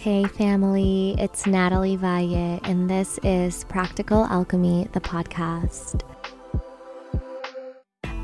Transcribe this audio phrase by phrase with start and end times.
[0.00, 6.00] Hey, family, it's Natalie Valle, and this is Practical Alchemy, the podcast.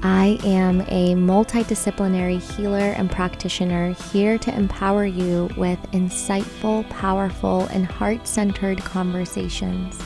[0.03, 7.85] I am a multidisciplinary healer and practitioner here to empower you with insightful, powerful, and
[7.85, 10.01] heart centered conversations.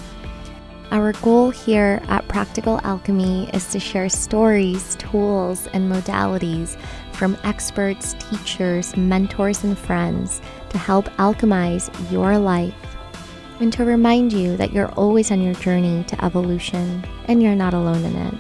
[0.91, 6.77] Our goal here at Practical Alchemy is to share stories, tools, and modalities
[7.13, 12.75] from experts, teachers, mentors, and friends to help alchemize your life
[13.61, 17.75] and to remind you that you're always on your journey to evolution and you're not
[17.75, 18.35] alone in it.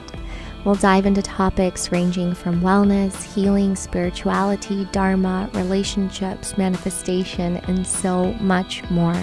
[0.65, 8.83] We'll dive into topics ranging from wellness, healing, spirituality, dharma, relationships, manifestation, and so much
[8.91, 9.17] more.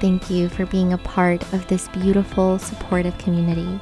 [0.00, 3.78] Thank you for being a part of this beautiful, supportive community.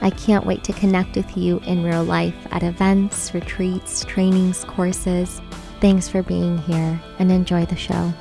[0.00, 5.40] I can't wait to connect with you in real life at events, retreats, trainings, courses.
[5.80, 8.12] Thanks for being here and enjoy the show.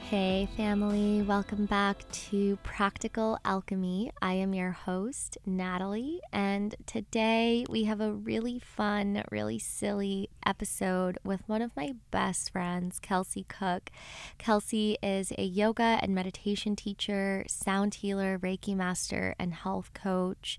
[0.00, 4.12] Hey, family, welcome back to Practical Alchemy.
[4.20, 11.18] I am your host, Natalie, and today we have a really fun, really silly episode
[11.24, 13.90] with one of my best friends, Kelsey Cook.
[14.36, 20.58] Kelsey is a yoga and meditation teacher, sound healer, Reiki master, and health coach.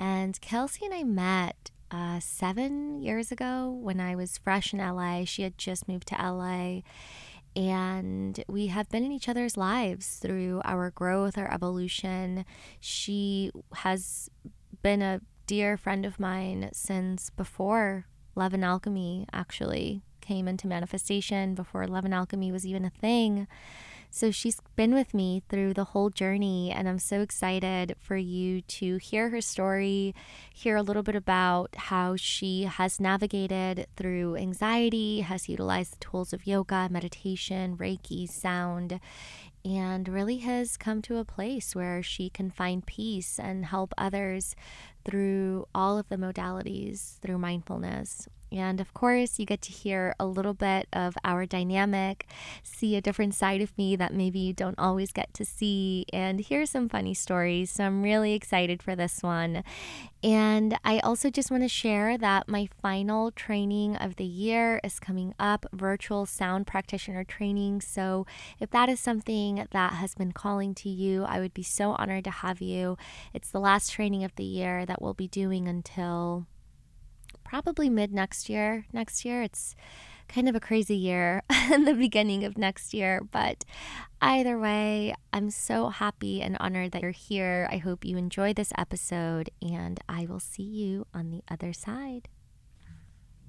[0.00, 5.26] And Kelsey and I met uh, seven years ago when I was fresh in LA.
[5.26, 6.80] She had just moved to LA
[7.54, 12.46] and we have been in each other's lives through our growth, our evolution.
[12.80, 14.30] She has
[14.82, 21.54] been a dear friend of mine since before Love and Alchemy actually came into manifestation,
[21.54, 23.46] before Love and Alchemy was even a thing.
[24.12, 28.60] So she's been with me through the whole journey, and I'm so excited for you
[28.62, 30.16] to hear her story,
[30.52, 36.32] hear a little bit about how she has navigated through anxiety, has utilized the tools
[36.32, 38.98] of yoga, meditation, Reiki, sound,
[39.64, 44.56] and really has come to a place where she can find peace and help others
[45.04, 48.28] through all of the modalities through mindfulness.
[48.52, 52.26] And of course, you get to hear a little bit of our dynamic,
[52.62, 56.40] see a different side of me that maybe you don't always get to see, and
[56.40, 57.70] hear some funny stories.
[57.70, 59.62] So I'm really excited for this one.
[60.22, 65.00] And I also just want to share that my final training of the year is
[65.00, 67.80] coming up virtual sound practitioner training.
[67.80, 68.26] So
[68.58, 72.24] if that is something that has been calling to you, I would be so honored
[72.24, 72.98] to have you.
[73.32, 76.46] It's the last training of the year that we'll be doing until
[77.50, 78.86] probably mid next year.
[78.92, 79.74] Next year, it's
[80.28, 83.20] kind of a crazy year in the beginning of next year.
[83.32, 83.64] But
[84.22, 87.68] either way, I'm so happy and honored that you're here.
[87.72, 92.28] I hope you enjoy this episode, and I will see you on the other side.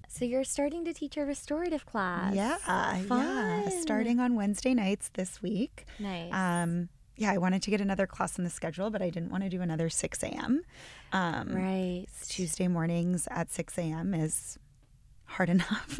[0.07, 2.33] So you're starting to teach a restorative class.
[2.33, 3.05] Yeah, Fun.
[3.07, 3.69] yeah.
[3.81, 5.85] Starting on Wednesday nights this week.
[5.99, 6.33] Nice.
[6.33, 9.43] Um, yeah, I wanted to get another class on the schedule, but I didn't want
[9.43, 10.61] to do another 6 a.m.
[11.11, 12.07] Um, right.
[12.27, 14.13] Tuesday mornings at 6 a.m.
[14.13, 14.57] is
[15.25, 15.99] hard enough.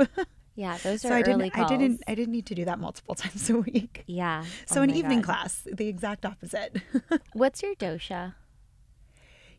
[0.55, 1.71] Yeah, those are so I early didn't, calls.
[1.71, 4.03] I didn't, I didn't need to do that multiple times a week.
[4.07, 4.43] Yeah.
[4.65, 5.25] So Oh an evening God.
[5.25, 6.77] class, the exact opposite.
[7.33, 8.35] What's your dosha?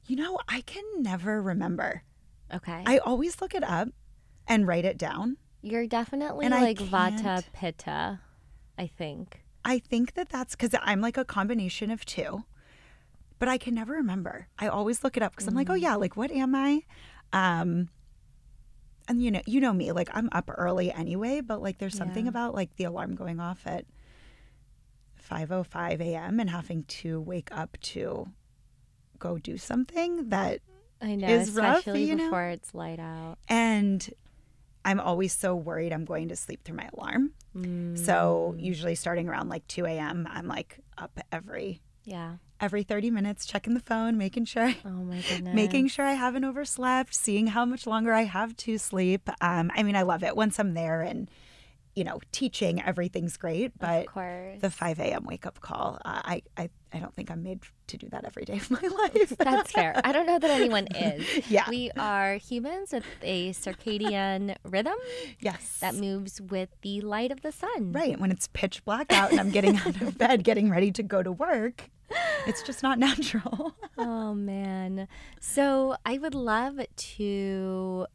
[0.07, 2.03] you know, I can never remember.
[2.53, 2.83] Okay.
[2.85, 3.89] I always look it up
[4.49, 5.37] and write it down.
[5.63, 8.21] You're definitely And like Vata Pitta,
[8.77, 9.42] I think.
[9.65, 12.45] I think that that's because I'm like a combination of two,
[13.39, 14.49] but I can never remember.
[14.59, 16.83] I always look it up because I'm like, oh yeah, like what am I?
[17.33, 17.89] Um,
[19.09, 22.25] and you know, you know me, like I'm up early anyway, but like there's something
[22.27, 22.31] Yeah.
[22.31, 23.85] about like the alarm going off at
[25.31, 26.41] 5:05 a.m.
[26.41, 28.29] and having to wake up to
[29.19, 30.61] go do something that
[31.01, 32.25] I know, is rough, especially you know?
[32.25, 33.39] before it's light out.
[33.49, 34.09] and
[34.85, 37.33] I'm always so worried I'm going to sleep through my alarm.
[37.95, 38.61] So Mm.
[38.63, 42.37] usually starting around like 2 a.m., I'm like up every Yeah.
[42.61, 45.55] every 30 minutes, checking the phone, making sure I, Oh my goodness.
[45.55, 49.29] making sure I haven't overslept, seeing how much longer I have to sleep.
[49.41, 51.31] Um, I mean, I love it once I'm there and
[51.95, 52.81] you know teaching.
[52.83, 54.07] Everything's great, but
[54.61, 55.25] the 5 a.m.
[55.25, 58.45] wake up call, uh, I, I I don't think I'm made to do that every
[58.45, 58.81] day of my
[59.15, 59.35] life.
[59.39, 59.99] That's fair.
[60.05, 61.51] I don't know that anyone is.
[61.51, 61.69] Yeah.
[61.69, 64.95] We are humans with a circadian rhythm
[65.41, 65.79] yes.
[65.81, 67.93] that moves with the light of the sun.
[67.93, 68.19] Right.
[68.19, 71.23] When it's pitch black out and I'm getting out of bed, getting ready to go
[71.23, 71.91] to work,
[72.47, 73.75] it's just not natural.
[73.99, 75.07] Oh man.
[75.39, 78.07] So I would love to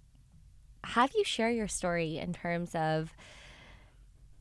[0.84, 3.14] have you share your story in terms of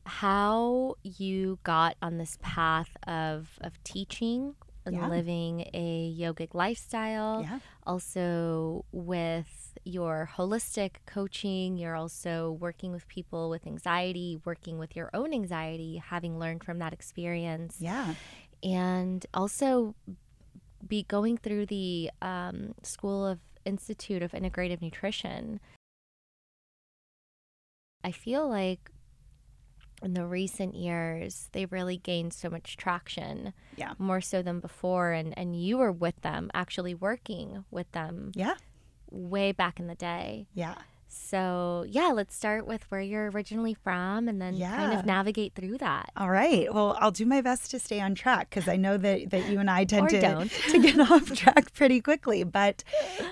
[0.07, 4.55] how you got on this path of of teaching
[4.85, 5.09] and Yeah.
[5.09, 7.59] living a yogic lifestyle Yeah.
[7.85, 11.77] also with your holistic coaching.
[11.77, 16.79] You're also working with people with anxiety, working with your own anxiety, having learned from
[16.79, 17.81] that experience.
[17.81, 18.15] Yeah.
[18.63, 19.93] And also
[20.87, 25.59] be going through the um, School of Institute of Integrative Nutrition.
[28.03, 28.91] I feel like
[30.03, 33.53] in the recent years, they've really gained so much traction.
[33.75, 33.93] Yeah.
[33.97, 35.11] More so than before.
[35.11, 38.55] And, and you were with them, actually working with them Yeah.
[39.09, 40.47] way back in the day.
[40.53, 40.75] Yeah.
[41.09, 45.77] So, yeah, let's start with where you're originally from and then kind of navigate through
[45.79, 46.11] that.
[46.17, 46.71] All right.
[46.71, 49.59] Well, I'll do my best to stay on track because I know that, that you
[49.59, 50.51] and I tend to, don't.
[50.69, 52.43] to get off track pretty quickly.
[52.43, 52.83] But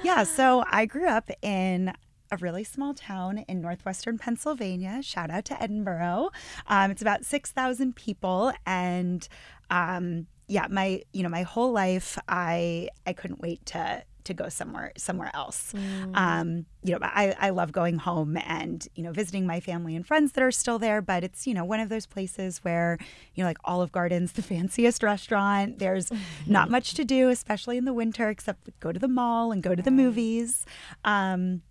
[0.04, 1.94] yeah, so I grew up in
[2.32, 5.02] a really small town in northwestern Pennsylvania.
[5.02, 6.30] Shout out to Edinboro.
[6.68, 8.52] Um, it's about 6,000 people.
[8.66, 9.28] And
[9.70, 14.50] um, yeah, my, you know, my whole life, I, I couldn't wait to, to go
[14.50, 15.74] somewhere somewhere else.
[16.14, 20.06] Um, you know, I, I love going home and you know visiting my family and
[20.06, 21.02] friends that are still there.
[21.02, 22.98] But it's you know one of those places where
[23.34, 25.80] you know like Olive Garden's the fanciest restaurant.
[25.80, 26.12] There's
[26.46, 29.74] not much to do, especially in the winter, except go to the mall and go
[29.74, 30.66] to the movies.
[31.04, 31.62] Um,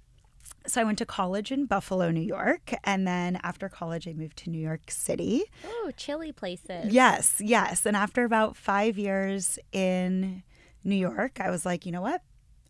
[0.66, 4.38] so I went to college in Buffalo, New York, and then after college, I moved
[4.38, 5.44] to New York City.
[5.66, 6.93] Oh, chilly places.
[6.93, 7.84] Yes, yes.
[7.84, 10.43] And after about five years in
[10.82, 12.22] New York, I was like, you know what?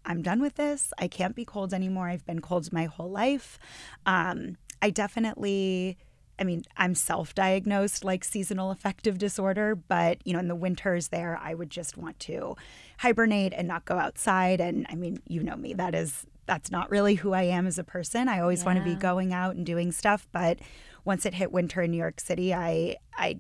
[0.05, 0.93] I'm done with this.
[0.99, 2.09] I can't be cold anymore.
[2.09, 3.59] I've been cold my whole life.
[4.05, 5.97] Um, I definitely,
[6.39, 11.09] I mean, I'm self diagnosed like seasonal affective disorder, but, you know, in the winters
[11.09, 12.57] there, I would just want to
[12.99, 14.61] hibernate and not go outside.
[14.61, 17.79] And I mean, you know me, that is, that's not really who I am as
[17.79, 18.29] a person.
[18.29, 20.27] I always want to be going out and doing stuff.
[20.33, 20.59] But
[21.05, 23.39] once it hit winter in New York City, I, I,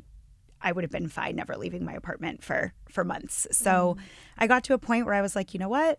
[0.61, 3.47] I would have been fine never leaving my apartment for for months.
[3.53, 3.97] So
[4.39, 5.99] I got to a point where I was like, you know what?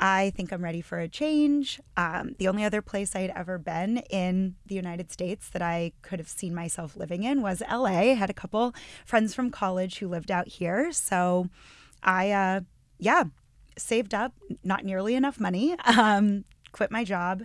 [0.00, 1.80] I think I'm ready for a change.
[1.96, 6.20] Um, the only other place I'd ever been in the United States that I could
[6.20, 7.86] have seen myself living in was LA.
[7.86, 8.74] I had a couple
[9.04, 10.92] friends from college who lived out here.
[10.92, 11.48] So
[12.02, 12.60] I, uh,
[12.98, 13.24] yeah,
[13.78, 14.32] saved up
[14.62, 17.42] not nearly enough money, um, quit my job.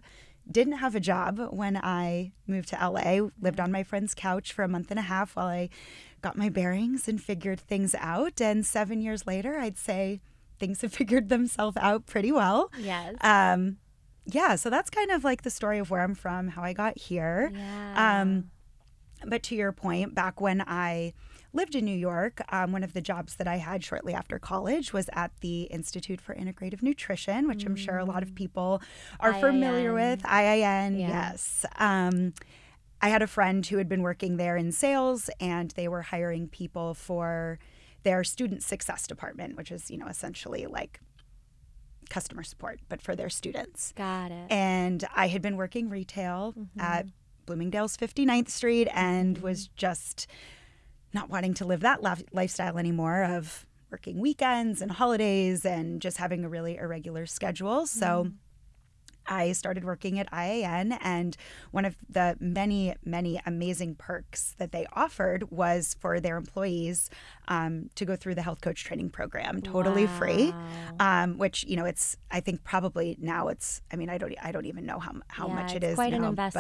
[0.50, 3.30] Didn't have a job when I moved to LA.
[3.42, 5.70] Lived on my friend's couch for a month and a half while I
[6.22, 8.42] got my bearings and figured things out.
[8.42, 10.20] And seven years later, I'd say
[10.60, 12.72] things have figured themselves out pretty well.
[12.78, 13.16] Yes.
[13.22, 13.78] Um,
[14.26, 16.98] yeah, so that's kind of like the story of where I'm from, how I got
[16.98, 17.52] here.
[17.54, 18.22] yeah.
[18.22, 18.52] Um,
[19.26, 21.14] but to your point, back when I
[21.54, 24.92] lived in New York, um, one of the jobs that I had shortly after college
[24.92, 28.82] was at the Institute for Integrative Nutrition, which I'm sure a lot of people
[29.20, 30.24] are familiar with.
[30.24, 31.08] IIN, Yeah.
[31.32, 31.66] yes.
[31.78, 32.34] Um,
[33.02, 36.48] I had a friend who had been working there in sales, and they were hiring
[36.48, 37.60] people for
[38.04, 41.00] their student success department, which is, you know, essentially like
[42.10, 43.94] customer support, but for their students.
[43.96, 44.52] Got it.
[44.52, 46.80] And I had been working retail Mm-hmm.
[46.80, 47.08] at
[47.46, 50.28] Bloomingdale's 59th Street and was just
[51.14, 56.18] not wanting to live that lif- lifestyle anymore of working weekends and holidays and just
[56.18, 57.86] having a really irregular schedule.
[57.86, 58.36] So mm-hmm.
[59.28, 61.38] I started working at IIN, and
[61.72, 67.10] one of the many, many amazing perks that they offered was for their employees
[67.48, 70.56] um, to go through the health coach training program, totally free.
[71.00, 73.82] Um, which you know, it's I think probably now it's.
[73.92, 76.12] I mean, I don't I don't even know how how Yeah, much it is quite
[76.12, 76.54] now, an but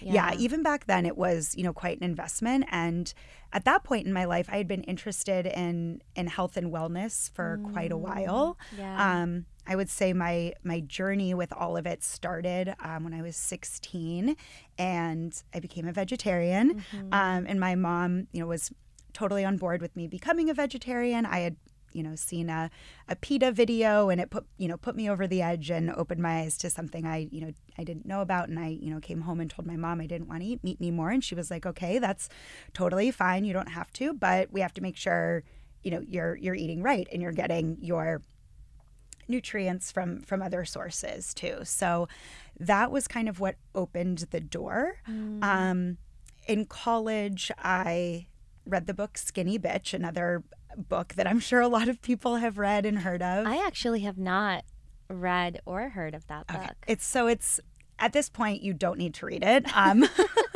[0.00, 0.34] yeah, Yeah.
[0.38, 3.12] even back then it was you know quite an investment and
[3.52, 7.30] at that point in my life i had been interested in in health and wellness
[7.32, 9.22] for quite a while Mm, Yeah.
[9.22, 13.22] um, i would say my my journey with all of it started um, when i
[13.22, 14.34] was 16
[14.78, 17.14] and i became a vegetarian Mm-hmm.
[17.14, 18.72] um, and my mom you know was
[19.14, 21.24] totally on board with me becoming a vegetarian.
[21.24, 21.56] I had
[21.92, 22.70] you know seen a,
[23.08, 26.20] a PETA video and it put you know put me over the edge and opened
[26.20, 28.48] my eyes to something I you know I didn't know about.
[28.48, 30.62] And I you know came home and told my mom I didn't want to eat
[30.62, 31.10] meat anymore.
[31.10, 32.28] And she was like okay that's
[32.74, 33.44] totally fine.
[33.44, 35.44] You don't have to but we have to make sure
[35.82, 38.20] you know you're you're eating right and you're getting your
[39.28, 41.60] nutrients from from other sources too.
[41.62, 42.08] So
[42.58, 44.96] that was kind of what opened the door.
[45.42, 45.98] Um,
[46.46, 48.26] in college i
[48.66, 50.42] read the book skinny bitch another
[50.76, 54.00] book that i'm sure a lot of people have read and heard of I actually
[54.00, 54.64] have not
[55.08, 56.56] read or heard of that book.
[56.56, 56.70] Okay.
[56.86, 57.60] It's so it's
[57.98, 59.64] at this point you don't need to read it.
[59.76, 60.08] Um,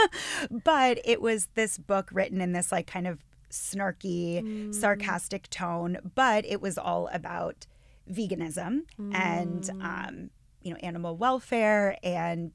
[0.65, 6.45] but it was this book written in this like kind of snarky, sarcastic tone, but
[6.45, 7.67] it was all about
[8.11, 8.81] veganism
[9.15, 10.31] and um,
[10.63, 12.53] you know animal welfare and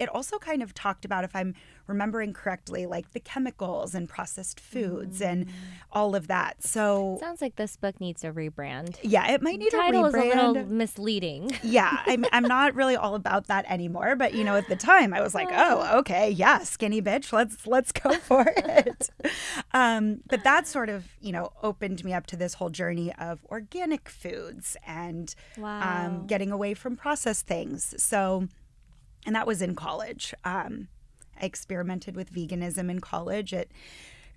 [0.00, 1.54] it also kind of talked about, if I'm
[1.86, 5.50] remembering correctly, like the chemicals and processed foods and Mm.
[5.92, 6.62] all of that.
[6.62, 8.98] So Sounds like this book needs a rebrand.
[9.02, 10.32] yeah, it might need title a is rebrand.
[10.32, 11.50] a little misleading.
[11.62, 14.16] yeah, I'm, I'm not really all about that anymore.
[14.16, 17.66] But you know, at the time, I was like, oh, okay, yeah, skinny bitch, let's
[17.66, 19.08] let's go for it.
[19.72, 23.44] um, but that sort of you know opened me up to this whole journey of
[23.50, 26.06] organic foods and Wow.
[26.06, 27.94] um, getting away from processed things.
[28.02, 28.48] So,
[29.28, 30.32] and that was in college.
[30.42, 30.88] Um,
[31.38, 33.52] I experimented with veganism in college.
[33.52, 33.70] It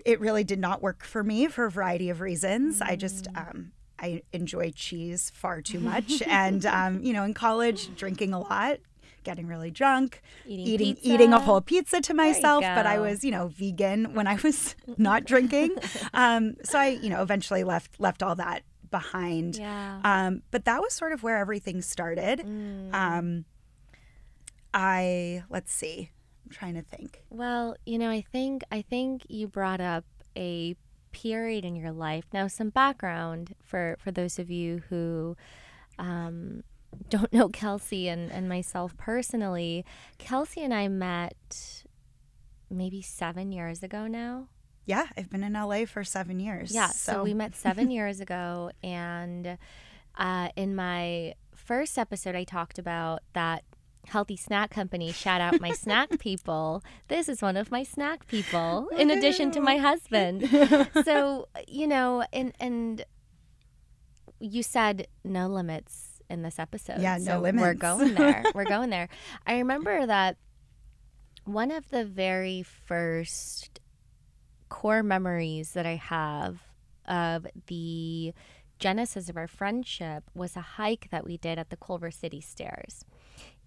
[0.03, 2.81] it really did not work for me for a variety of reasons.
[2.81, 7.95] I just um, I enjoy cheese far too much, and um, you know, in college,
[7.95, 8.79] drinking a lot,
[9.23, 12.61] getting really drunk, Eating eating eating a whole pizza to myself.
[12.61, 15.75] But I was, you know, vegan when I was not drinking.
[16.13, 19.55] Um, so I, you know, eventually left left all that behind.
[19.55, 20.01] yeah.
[20.03, 22.39] Um, but that was sort of where everything started.
[22.39, 22.93] Mm.
[22.93, 23.45] Um,
[24.73, 26.11] I let's see.
[26.45, 27.23] I'm trying to think.
[27.29, 30.75] Well, you know, I think I think you brought up a
[31.11, 32.25] period in your life.
[32.33, 35.35] Now, some background for for those of you who
[35.99, 36.63] um,
[37.09, 39.85] don't know Kelsey and, and myself personally.
[40.17, 41.83] Kelsey and I met
[42.69, 44.47] maybe seven years ago now.
[44.85, 46.73] Yeah, I've been in LA for seven years.
[46.73, 49.57] Yeah, so, we met seven years ago, and
[50.17, 53.63] uh, in my first episode, I talked about that
[54.07, 55.11] healthy snack company.
[55.11, 56.83] Shout out my snack people.
[57.07, 60.49] This is one of my snack people, in addition to my husband.
[61.05, 63.05] So you know, and and
[64.39, 67.01] you said no limits in this episode.
[67.01, 68.43] Yeah, no so We're going there.
[68.55, 69.09] We're going there.
[69.45, 70.37] I remember that
[71.43, 73.79] one of the very first
[74.69, 76.59] core memories that I have
[77.05, 78.33] of the
[78.79, 83.05] genesis of our friendship was a hike that we did at the Culver City Stairs.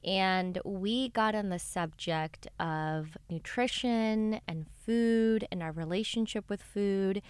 [0.05, 7.23] And we got on the subject of nutrition and food and our relationship with food.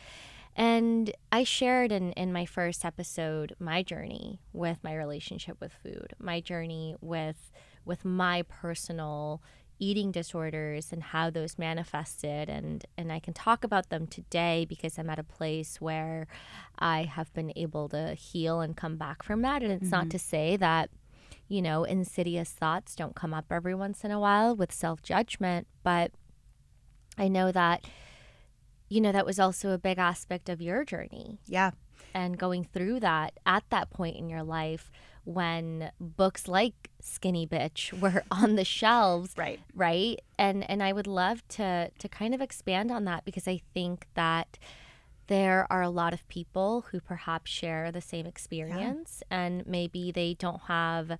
[0.56, 6.14] And I shared in, in my first episode my journey with my relationship with food,
[6.18, 7.50] my journey with
[7.84, 9.42] with my personal
[9.78, 12.48] eating disorders and how those manifested.
[12.48, 16.28] And and I can talk about them today because I'm at a place where
[16.78, 19.62] I have been able to heal and come back from that.
[19.62, 20.10] And it's not mm-hmm.
[20.10, 20.90] to say that
[21.48, 26.12] you know insidious thoughts don't come up every once in a while with self-judgment but
[27.18, 27.84] I know that
[28.88, 31.38] you know that was also a big aspect of your journey.
[31.46, 31.72] Yeah,
[32.12, 34.90] and going through that at that point in your life
[35.24, 39.60] when books like Skinny Bitch were on the shelves right.
[39.74, 40.20] right?
[40.38, 44.06] And and i would love to to kind of expand on that because i think
[44.14, 44.58] that
[45.26, 50.34] there are a lot of people who perhaps share the same experience and maybe they
[50.34, 51.18] don't have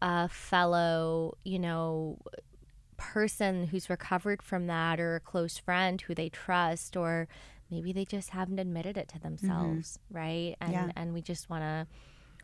[0.00, 2.18] a fellow you know
[2.96, 7.26] person who's recovered from that or a close friend who they trust or
[7.70, 9.28] maybe they just haven't admitted it to mm-hmm.
[9.28, 10.54] themselves right?
[10.60, 10.90] And Yeah.
[10.94, 11.86] and we just want to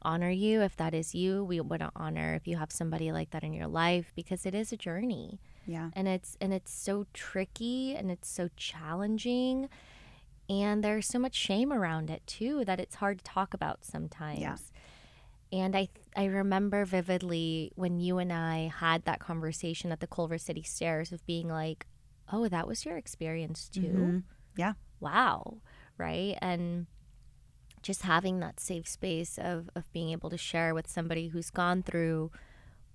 [0.03, 1.45] honor you if that is you.
[1.45, 4.55] We want to honor if you have somebody like that in your life because it
[4.55, 5.41] is a journey.
[5.67, 9.69] Yeah, and it's and it's so tricky and it's so challenging
[10.49, 14.41] and there's so much shame around it too that it's hard to talk about sometimes
[14.41, 14.57] Yeah.
[15.53, 20.39] and i i remember vividly when you and i had that conversation at the culver
[20.39, 21.87] city stairs of being like
[22.33, 24.23] oh that was your experience too Mhm.
[24.57, 24.73] Yeah.
[25.01, 25.59] wow
[25.97, 26.87] right and
[27.83, 31.83] just having that safe space of of being able to share with somebody who's gone
[31.83, 32.31] through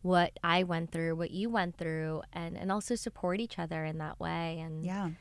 [0.01, 4.00] what I went through, what you went through, and and also support each other in
[4.00, 4.60] that way.
[4.60, 5.12] And yeah.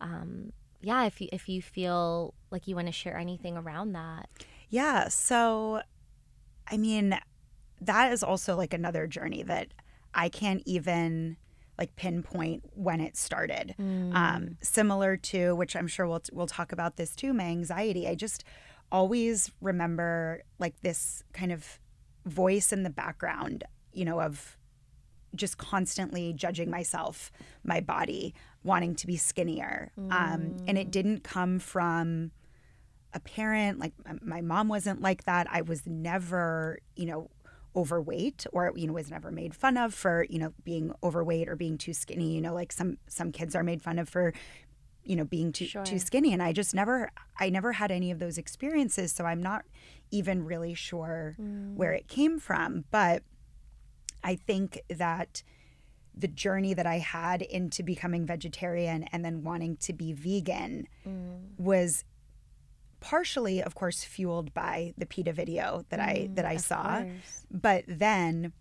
[0.00, 4.28] um, yeah, if you if you feel like you want to share anything around that,
[4.68, 5.08] Yeah.
[5.08, 5.82] So,
[6.70, 7.18] I mean,
[7.80, 9.68] that is also like another journey that
[10.14, 11.36] I can't even
[11.78, 13.74] like pinpoint when it started.
[13.78, 17.32] Um, similar to which I'm sure we'll we'll talk about this too.
[17.32, 18.06] My anxiety.
[18.08, 18.44] I just
[18.90, 21.80] always remember like this kind of
[22.26, 24.56] voice in the background, you know, of
[25.34, 27.32] just constantly judging myself,
[27.64, 28.34] my body,
[28.64, 29.90] wanting to be skinnier.
[30.10, 32.30] Um, and it didn't come from
[33.12, 33.78] a parent.
[33.78, 33.92] Like
[34.22, 35.46] my mom wasn't like that.
[35.50, 37.30] I was never, you know,
[37.74, 41.56] overweight or you know was never made fun of for you know being overweight or
[41.56, 44.34] being too skinny you know like some some kids are made fun of for
[45.04, 45.82] you know being too Sure.
[45.82, 49.42] too skinny and i just never i never had any of those experiences so i'm
[49.42, 49.64] not
[50.10, 51.34] even really sure
[51.74, 53.22] where it came from but
[54.22, 55.42] i think that
[56.14, 61.40] the journey that i had into becoming vegetarian and then wanting to be vegan mm.
[61.58, 62.04] was
[63.02, 67.46] partially of course fueled by the PETA video that I mm, that I saw course.
[67.50, 68.52] but then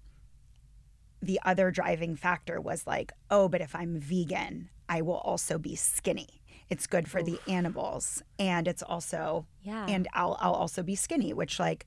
[1.21, 5.75] the other driving factor was like, oh, but if I'm vegan, I will also be
[5.75, 6.41] skinny.
[6.67, 7.25] It's good for Oof.
[7.25, 11.85] the animals, and it's also yeah, and I'll I'll also be skinny, which like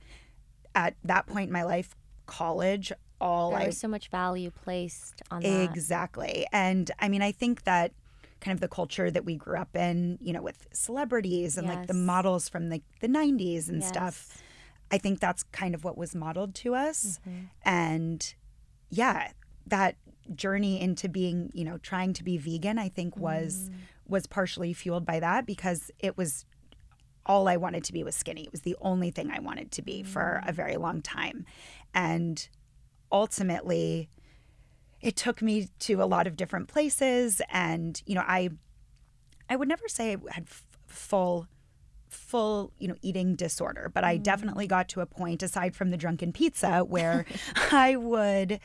[0.75, 2.93] at that point in my life, college,
[3.25, 5.71] all there I was so much value placed on that.
[5.71, 7.93] exactly, and I mean I think that
[8.41, 11.77] kind of the culture that we grew up in, you know, with celebrities and yes.
[11.77, 13.89] like the models from the the 90s and yes.
[13.89, 14.43] stuff.
[14.91, 17.47] I think that's kind of what was modeled to us, mm-hmm.
[17.65, 18.35] and
[18.91, 19.33] yeah,
[19.67, 19.97] that
[20.35, 23.77] journey into being, you know, trying to be vegan, I think was mm.
[24.07, 26.45] was partially fueled by that because it was
[27.27, 28.43] all I wanted to be was skinny.
[28.43, 30.07] It was the only thing I wanted to be mm.
[30.07, 31.47] for a very long time.
[31.95, 32.47] And
[33.11, 34.09] ultimately
[35.01, 38.51] it took me to a lot of different places and you know, I
[39.49, 41.47] I would never say I had f- full
[42.09, 44.23] full, you know, eating disorder, but I mm.
[44.23, 47.27] definitely got to a point aside from the drunken pizza where
[47.73, 48.61] I would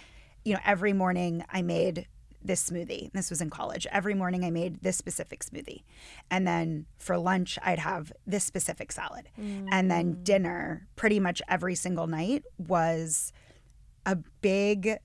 [0.46, 2.08] you know, every morning I made
[2.43, 3.12] this smoothie.
[3.12, 3.86] This was in college.
[3.91, 5.84] Every morning I made this specific smoothie.
[6.31, 9.29] And then for lunch, I'd have this specific salad.
[9.39, 9.67] Mm.
[9.72, 10.24] And then mm.
[10.24, 13.34] dinner, pretty much every single night, was
[14.06, 14.98] a big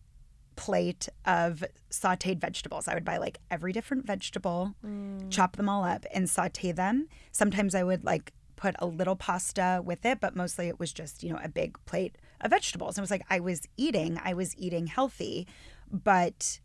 [0.56, 2.86] plate of sauteed vegetables.
[2.88, 5.30] I would buy like every different vegetable, mm.
[5.30, 7.08] chop them all up, and saute them.
[7.32, 11.22] Sometimes I would like put a little pasta with it, but mostly it was just,
[11.22, 12.96] you know, a big plate of vegetables.
[12.96, 15.46] And it was like I was eating, I was eating healthy,
[15.90, 16.60] but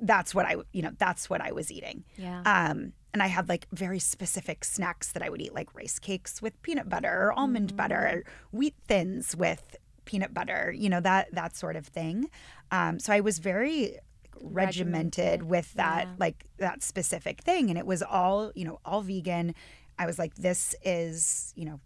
[0.00, 2.04] that's what I, you know, that's what I was eating.
[2.16, 2.42] Yeah.
[2.46, 6.40] Um, and I had like very specific snacks that I would eat, like rice cakes
[6.40, 7.76] with peanut butter or almond mm.
[7.76, 9.76] butter, or wheat thins with
[10.08, 12.30] peanut butter, you know, that that sort of thing.
[12.70, 13.98] Um, so I was very
[14.40, 15.42] regimented, regimented.
[15.42, 16.14] with that, yeah.
[16.18, 19.54] like that specific thing, and it was all, you know, all vegan.
[19.98, 21.80] I was like, this is, you know,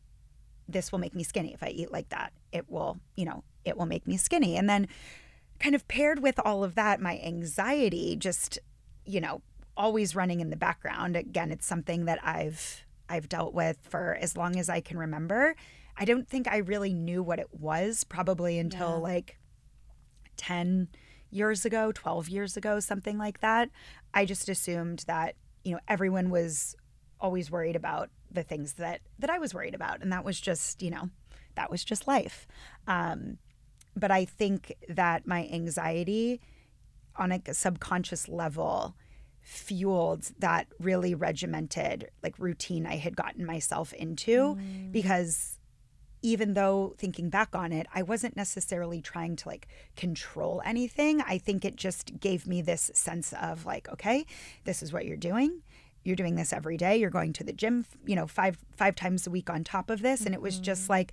[0.68, 2.32] this will make me skinny if I eat like that.
[2.52, 4.56] It will, you know, it will make me skinny.
[4.56, 4.86] And then
[5.58, 8.58] kind of paired with all of that, my anxiety just,
[9.04, 9.42] you know,
[9.76, 11.16] always running in the background.
[11.16, 15.56] Again, it's something that I've I've dealt with for as long as I can remember.
[16.02, 18.94] I don't think I really knew what it was probably until yeah.
[18.96, 19.38] like
[20.36, 20.88] 10
[21.30, 23.70] years ago, 12 years ago, something like that.
[24.12, 26.74] I just assumed that, you know, everyone was
[27.20, 30.82] always worried about the things that that I was worried about, and that was just
[30.82, 31.08] you know
[31.54, 32.48] that was just life.
[32.88, 33.38] Um,
[33.94, 36.40] but I think that my anxiety
[37.14, 38.96] on a subconscious level
[39.40, 44.90] fueled that really regimented like routine I had gotten myself into mm.
[44.90, 45.60] because
[46.22, 51.20] even though thinking back on it, I wasn't necessarily trying to like control anything.
[51.20, 54.24] I think it just gave me this sense of like, okay,
[54.64, 55.62] this is what you're doing
[56.04, 59.26] you're doing this every day you're going to the gym you know five five times
[59.26, 60.92] a week on top of this and it was just mm-hmm.
[60.92, 61.12] like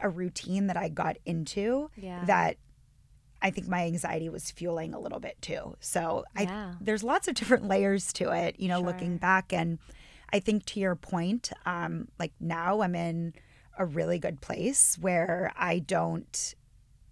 [0.00, 2.24] a routine that i got into yeah.
[2.24, 2.56] that
[3.42, 6.72] i think my anxiety was fueling a little bit too so yeah.
[6.72, 8.86] i there's lots of different layers to it you know sure.
[8.86, 9.78] looking back and
[10.32, 13.32] i think to your point um like now i'm in
[13.78, 16.54] a really good place where i don't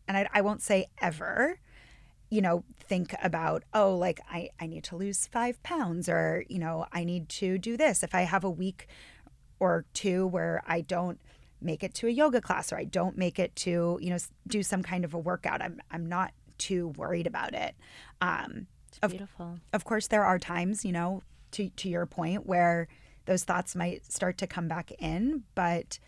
[0.09, 1.59] and I, I won't say ever
[2.31, 6.59] you know, think about, oh, like I, I need to lose five pounds or, you
[6.59, 8.03] know, I need to do this.
[8.03, 8.89] If I have a week
[9.61, 11.21] or two where I don't
[11.61, 14.63] make it to a yoga class or I don't make it to, you know, do
[14.63, 17.75] some kind of a workout, I'm, I'm not too worried about it.
[18.21, 19.47] Um, it's beautiful.
[19.47, 22.89] Of, of course, there are times, you know, to, to your point where
[23.27, 25.99] those thoughts might start to come back in, but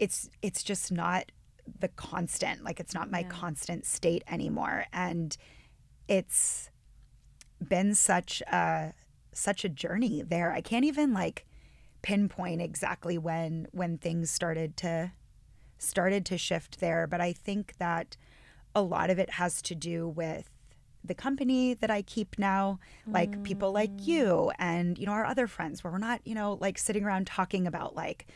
[0.00, 1.30] it's, it's just not
[1.78, 3.28] the constant like it's not my yeah.
[3.28, 5.36] constant state anymore and
[6.08, 6.70] it's
[7.60, 8.92] been such a
[9.32, 11.46] such a journey there i can't even like
[12.02, 15.12] pinpoint exactly when when things started to
[15.78, 18.16] started to shift there but i think that
[18.74, 20.50] a lot of it has to do with
[21.02, 23.42] the company that I keep now, like mm.
[23.42, 24.06] people like mm.
[24.06, 27.26] you and you know our other friends where we're not, you know, like sitting around
[27.26, 28.26] talking about like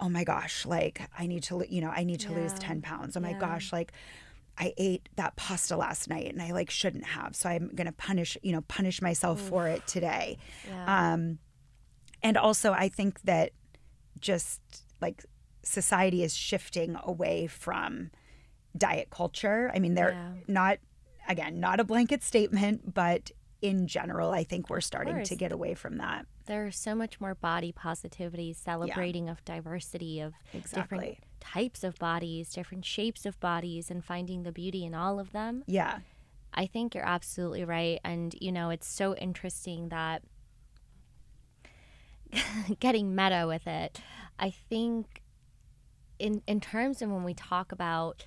[0.00, 2.38] oh my gosh, like I need to, you know, I need to yeah.
[2.38, 3.16] lose 10 pounds.
[3.16, 3.38] Oh my yeah.
[3.38, 3.92] gosh, like
[4.56, 7.34] I ate that pasta last night and I like shouldn't have.
[7.34, 9.48] So I'm going to punish, you know, punish myself Oof.
[9.48, 10.38] for it today.
[10.68, 11.12] Yeah.
[11.12, 11.38] Um,
[12.22, 13.52] and also I think that
[14.20, 14.60] just
[15.00, 15.24] like
[15.62, 18.10] society is shifting away from
[18.76, 19.70] diet culture.
[19.74, 20.78] I mean, they're not,
[21.28, 23.30] again, not a blanket statement, but
[23.60, 26.26] in general, I think we're starting to get away from that.
[26.48, 29.32] There's so much more body positivity, celebrating yeah.
[29.32, 30.80] of diversity of exactly.
[30.80, 35.32] different types of bodies, different shapes of bodies, and finding the beauty in all of
[35.32, 35.62] them.
[35.66, 35.98] Yeah.
[36.54, 38.00] I think you're absolutely right.
[38.02, 40.22] And, you know, it's so interesting that
[42.80, 44.00] getting meta with it,
[44.38, 45.22] I think
[46.18, 48.24] in, in terms of when we talk about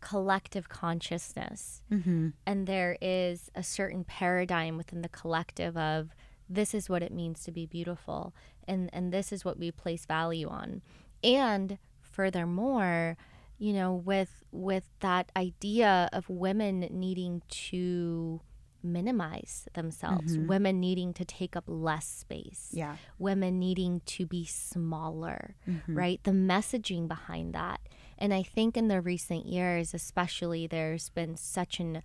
[0.00, 2.30] collective consciousness Mm-hmm.
[2.44, 6.10] and there is a certain paradigm within the collective of
[6.48, 8.34] this is what it means to be beautiful
[8.68, 10.82] and and this is what we place value on
[11.22, 13.16] and furthermore
[13.58, 18.40] you know with with that idea of women needing to
[18.82, 20.46] minimize themselves Mhm.
[20.46, 22.96] women needing to take up less space Yeah.
[23.18, 25.96] women needing to be smaller Mhm.
[25.96, 26.22] right?
[26.24, 27.80] The messaging behind that.
[28.18, 32.02] And I think in the recent years, especially, there's been such an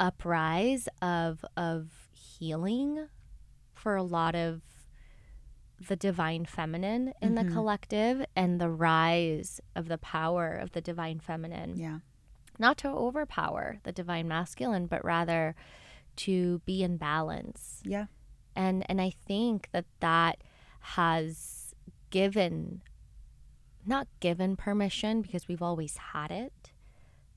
[0.00, 3.08] uprise of of healing
[3.86, 4.62] for a lot of
[5.86, 7.52] the divine feminine in the Mhm.
[7.52, 12.00] collective and the rise of the power of the divine feminine Yeah.
[12.58, 15.54] not to overpower the divine masculine but rather
[16.16, 18.06] to be in balance Yeah.
[18.56, 20.42] and and I think that that
[20.98, 21.72] has
[22.10, 22.82] given
[23.84, 26.72] not given permission because we've always had it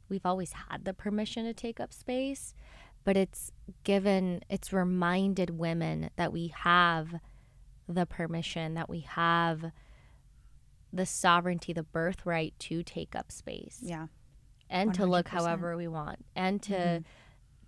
[0.08, 2.56] we've always had the permission to take up space
[3.10, 3.52] but it's
[3.84, 7.16] given it's reminded women that we have
[7.88, 9.72] the permission that we have
[10.94, 14.06] the sovereignty the birthright to take up space Yeah.
[14.70, 17.06] and to look however we want and to Mhm.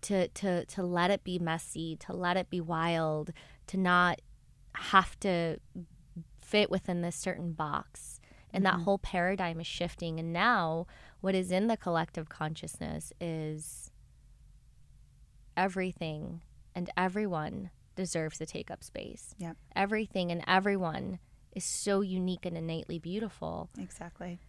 [0.02, 3.32] to to to let it be messy to let it be wild
[3.66, 4.22] to not
[4.76, 5.60] have to
[6.40, 8.20] fit within this certain box
[8.54, 8.84] and that Mhm.
[8.84, 10.86] whole paradigm is shifting and now
[11.20, 13.91] what is in the collective consciousness is
[15.58, 16.42] everything
[16.76, 19.58] and everyone deserves to take up space Yep.
[19.76, 21.20] everything and everyone
[21.54, 24.40] is so unique and innately beautiful Exactly.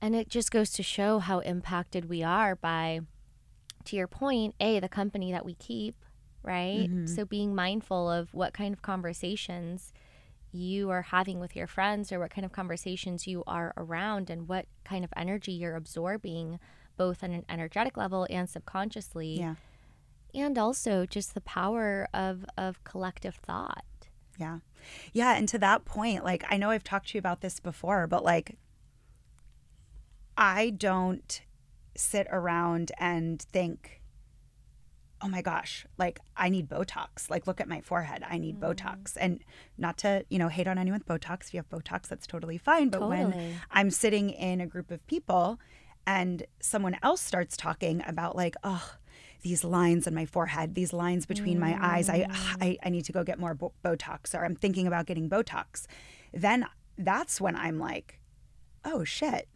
[0.00, 3.00] and it just goes to show how impacted we are by,
[3.84, 6.04] to your point, A, the company that we keep,
[6.42, 6.88] right?
[6.90, 7.08] Mhm.
[7.08, 9.92] So being mindful of what kind of conversations
[10.50, 14.46] you are having with your friends or what kind of conversations you are around and
[14.48, 16.58] what kind of energy you're absorbing,
[16.96, 19.38] both on an energetic level and subconsciously.
[19.38, 19.54] Yeah.
[20.34, 23.84] And also just the power of, of collective thought.
[24.38, 24.58] Yeah.
[25.12, 25.34] Yeah.
[25.36, 28.24] And to that point, like, I know I've talked to you about this before, but
[28.24, 28.56] like,
[30.36, 31.42] I don't
[31.94, 34.00] sit around and think,
[35.20, 37.30] oh my gosh, like, I need Botox.
[37.30, 38.24] Like, look at my forehead.
[38.28, 38.74] I need mm.
[38.74, 39.16] Botox.
[39.20, 39.44] And
[39.78, 41.46] not to, you know, hate on anyone with Botox.
[41.46, 42.88] If you have Botox, that's totally fine.
[42.88, 45.60] But when I'm sitting in a group of people
[46.06, 48.94] and someone else starts talking about like, oh,
[49.42, 52.56] these lines on my forehead, these lines between my eyes, I, mm.
[52.60, 55.86] I I need to go get more bo- Botox, or I'm thinking about getting Botox.
[56.32, 58.20] Then that's when I'm like,
[58.84, 59.48] oh shit,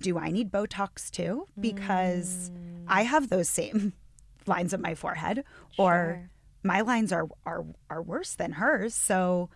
[0.00, 1.46] do I need Botox too?
[1.58, 2.50] Because
[2.88, 3.06] I mm.
[3.06, 3.92] have those same
[4.46, 5.44] lines on my forehead,
[5.78, 6.28] or
[6.62, 8.94] my lines are are are worse than hers.
[8.94, 9.50] So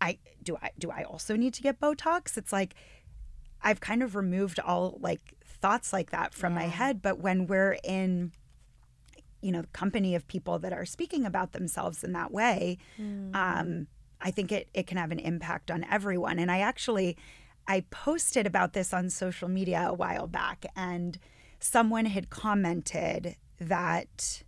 [0.00, 2.36] I do I do I also need to get Botox?
[2.36, 2.74] It's like
[3.62, 7.02] I've kind of removed all like thoughts like that from my head.
[7.02, 8.32] But when we're in,
[9.46, 12.78] you know, the company of people that are speaking about themselves in that way,
[13.34, 13.86] um,
[14.20, 16.40] I think it it can have an impact on everyone.
[16.40, 17.16] And I actually
[17.68, 21.16] I posted about this on social media a while back, and
[21.60, 24.42] someone had commented that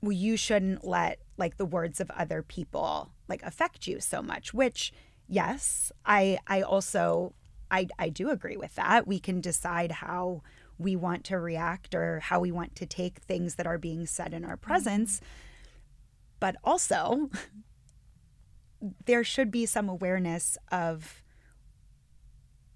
[0.00, 4.54] well, you shouldn't let like the words of other people like affect you so much
[4.54, 4.92] which
[5.28, 7.34] yes i i also
[7.70, 10.42] i i do agree with that we can decide how
[10.78, 14.32] we want to react or how we want to take things that are being said
[14.32, 15.20] in our presence
[16.40, 17.28] but also
[19.06, 21.22] there should be some awareness of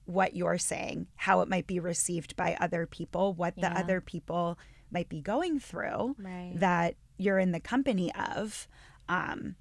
[0.05, 3.79] what you're saying, how it might be received by other people, what the Yeah.
[3.79, 4.59] other people
[4.91, 6.55] might be going through Right.
[6.57, 8.67] that you're in the company of.
[9.09, 9.55] Um,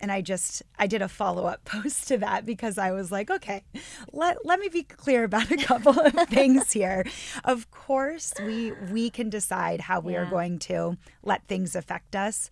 [0.00, 3.30] and I just I did a follow up post to that because I was like,
[3.30, 3.64] okay,
[4.12, 7.04] let let me be clear about a couple of things here.
[7.44, 12.50] Of course, we we can decide how we are going to let things affect us,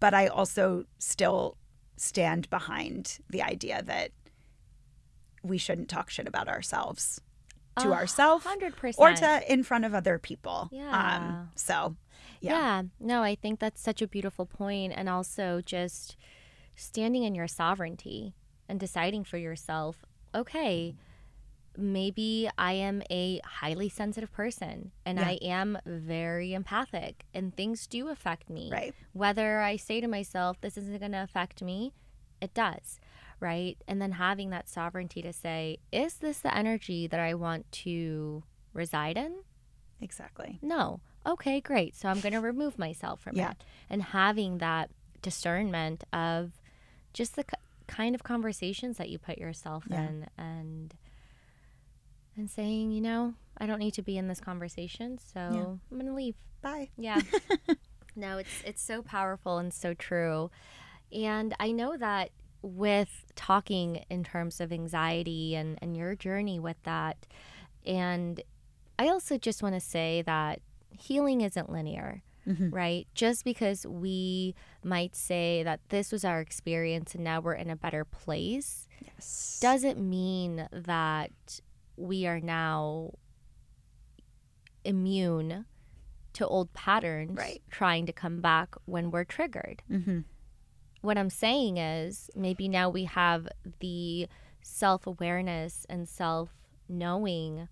[0.00, 1.56] but I also still
[1.96, 4.10] stand behind the idea that
[5.42, 7.20] we shouldn't talk shit about ourselves
[7.80, 8.98] to ourselves Hundred percent.
[8.98, 10.68] or to in front of other people.
[10.72, 11.16] Yeah.
[11.16, 11.96] Um, so
[12.40, 12.52] yeah.
[12.52, 12.82] yeah.
[13.00, 16.16] No, I think that's such a beautiful point, and also just
[16.76, 18.34] standing in your sovereignty
[18.68, 20.04] and deciding for yourself.
[20.34, 20.94] Okay,
[21.76, 25.28] maybe I am a highly sensitive person, and Yeah.
[25.28, 28.70] I am very empathic, and things do affect me.
[28.70, 28.94] Right.
[29.12, 31.92] Whether I say to myself, "This isn't going to affect me,"
[32.40, 33.00] it does.
[33.40, 33.76] Right.
[33.88, 38.44] And then having that sovereignty to say, is this the energy that I want to
[38.72, 39.42] reside in?
[40.00, 40.58] Exactly.
[40.62, 41.00] No.
[41.26, 41.94] Okay, great.
[41.96, 43.50] So I'm going to remove myself from Yeah.
[43.50, 43.64] it.
[43.90, 46.52] And having that discernment of
[47.14, 47.44] just the
[47.86, 50.02] kind of conversations that you put yourself Yeah.
[50.08, 50.94] in and
[52.36, 56.06] and saying, you know, I don't need to be in this conversation, so I'm going
[56.06, 56.34] to leave.
[56.62, 56.90] Bye.
[56.96, 57.20] Yeah.
[58.16, 60.50] no, it's it's so powerful and so true.
[61.12, 62.30] And I know that
[62.62, 67.18] with talking in terms of anxiety and, and your journey with that.
[67.86, 68.40] And
[68.98, 72.72] I also just want to say that healing isn't linear, Mhm.
[72.72, 73.06] right?
[73.14, 77.76] Just because we might say that this was our experience and now we're in a
[77.76, 79.58] better place Yes.
[79.60, 81.60] doesn't mean that
[81.96, 83.12] we are now
[84.84, 85.64] immune
[86.34, 87.62] to old patterns Right.
[87.70, 89.82] trying to come back when we're triggered.
[89.90, 90.20] mm-hmm.
[91.00, 93.46] What I'm saying is maybe now we have
[93.80, 94.26] the
[94.62, 96.50] self awareness and self
[96.88, 97.68] knowing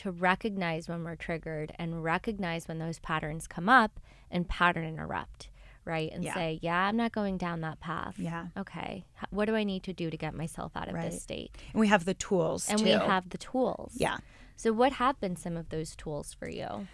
[0.00, 5.48] to recognize when we're triggered and recognize when those patterns come up and pattern interrupt,
[5.84, 6.10] right?
[6.12, 6.34] And Yeah.
[6.34, 8.14] say, yeah, I'm not going down that path.
[8.18, 8.46] Yeah.
[8.56, 9.04] Okay.
[9.30, 11.10] What do I need to do to get myself out of Right.
[11.10, 11.54] this state?
[11.72, 12.84] And we have the tools And too.
[12.84, 13.92] we have the tools.
[13.96, 14.18] yeah.
[14.56, 16.86] So, what have been some of those tools for you?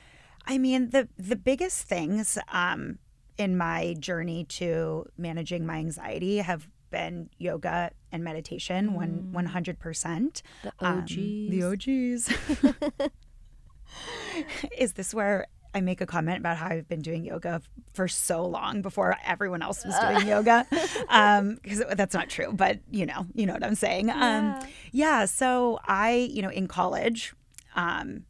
[0.46, 2.98] I mean, the the biggest things um,
[3.36, 8.94] in my journey to managing my anxiety have been yoga and meditation.
[8.94, 10.42] One one hundred percent.
[10.62, 11.14] The Um, OGs.
[11.54, 13.10] the OGs.
[14.78, 17.60] Is this where I make a comment about how I've been doing yoga
[17.92, 20.66] for so long before everyone else was doing yoga?
[20.70, 24.10] Because that's not true, but you know, you know what I'm saying.
[24.10, 24.66] Um, Yeah.
[24.92, 25.24] yeah.
[25.26, 27.34] So I, you know, in college,
[27.74, 28.24] um,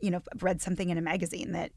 [0.00, 1.72] you know, read something in a magazine that,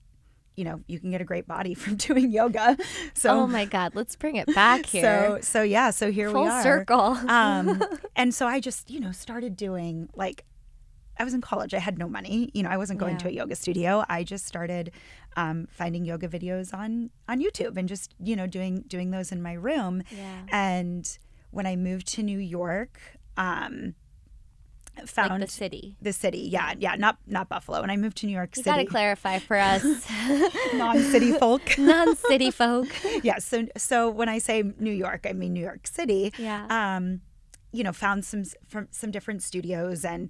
[0.55, 2.77] you know, you can get a great body from doing yoga.
[3.13, 5.03] So oh my God, let's bring it back here.
[5.03, 6.63] so so yeah, so here Full we are.
[6.63, 7.17] circle.
[7.27, 7.81] Um,
[8.15, 10.43] and so I just, you know, started doing like
[11.19, 11.73] I was in college.
[11.73, 12.49] I had no money.
[12.53, 13.19] You know, I wasn't going Yeah.
[13.19, 14.03] to a yoga studio.
[14.09, 14.91] I just started
[15.35, 19.41] um, finding yoga videos on on YouTube and just, you know, doing doing those in
[19.41, 20.03] my room.
[20.09, 20.41] yeah.
[20.51, 21.17] And
[21.51, 22.99] when I moved to New York,
[23.37, 23.93] um,
[25.05, 25.95] found Like the city.
[26.01, 26.39] the city.
[26.51, 27.81] Yeah, yeah, not not Buffalo.
[27.81, 29.83] When I moved to New York You got to clarify for us
[30.73, 31.61] non-city folk.
[31.77, 32.87] non city folk.
[33.23, 33.39] yeah.
[33.39, 36.33] So so when I say New York, I mean New York City.
[36.37, 36.65] Yeah.
[36.69, 37.21] um,
[37.73, 40.29] you know, found some from some different studios, and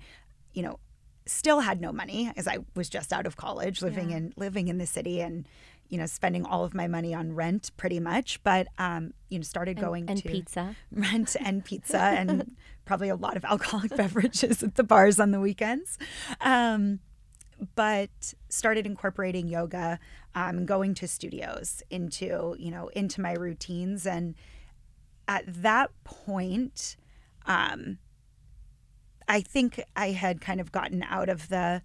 [0.54, 0.80] you know,
[1.26, 4.18] still had no money as I was just out of college, living Yeah.
[4.18, 5.48] in living in the city, and
[5.92, 8.42] you know, spending all of my money on rent, pretty much.
[8.44, 10.76] But um, you know, started And, going and to pizza.
[10.92, 15.40] rent and pizza, and probably a lot of alcoholic beverages at the bars on the
[15.42, 16.00] weekends.
[16.40, 17.00] Um,
[17.76, 20.00] but started incorporating yoga,
[20.34, 24.34] um, going to studios into you know into my routines, and
[25.28, 26.96] at that point,
[27.46, 27.98] um,
[29.28, 31.82] I think I had kind of gotten out of the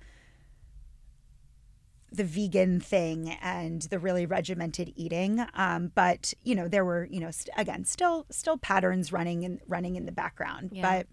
[2.17, 7.21] the vegan thing and the really regimented eating um, but you know there were you
[7.21, 10.83] know st- again still still patterns running and running in the background Yeah.
[10.83, 11.07] but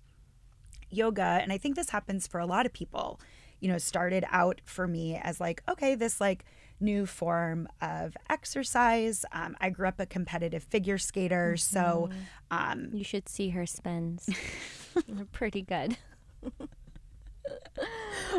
[0.89, 3.19] yoga and i think this happens for a lot of people
[3.59, 6.45] you know started out for me as like okay this like
[6.79, 12.09] new form of exercise um, i grew up a competitive figure skater so
[12.51, 14.29] um, You should see her spins.
[15.07, 15.97] They're pretty good.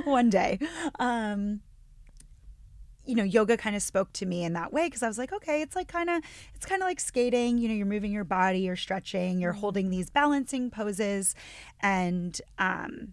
[0.05, 0.59] one day.
[0.98, 1.61] Um,
[3.07, 5.33] you know, yoga kind of spoke to me in that way because I was like,
[5.33, 6.23] okay, it's like kind of,
[6.55, 7.59] it's kind of like skating.
[7.59, 11.35] You know, you're moving your body, you're stretching, you're holding these balancing poses,
[11.81, 13.12] and um,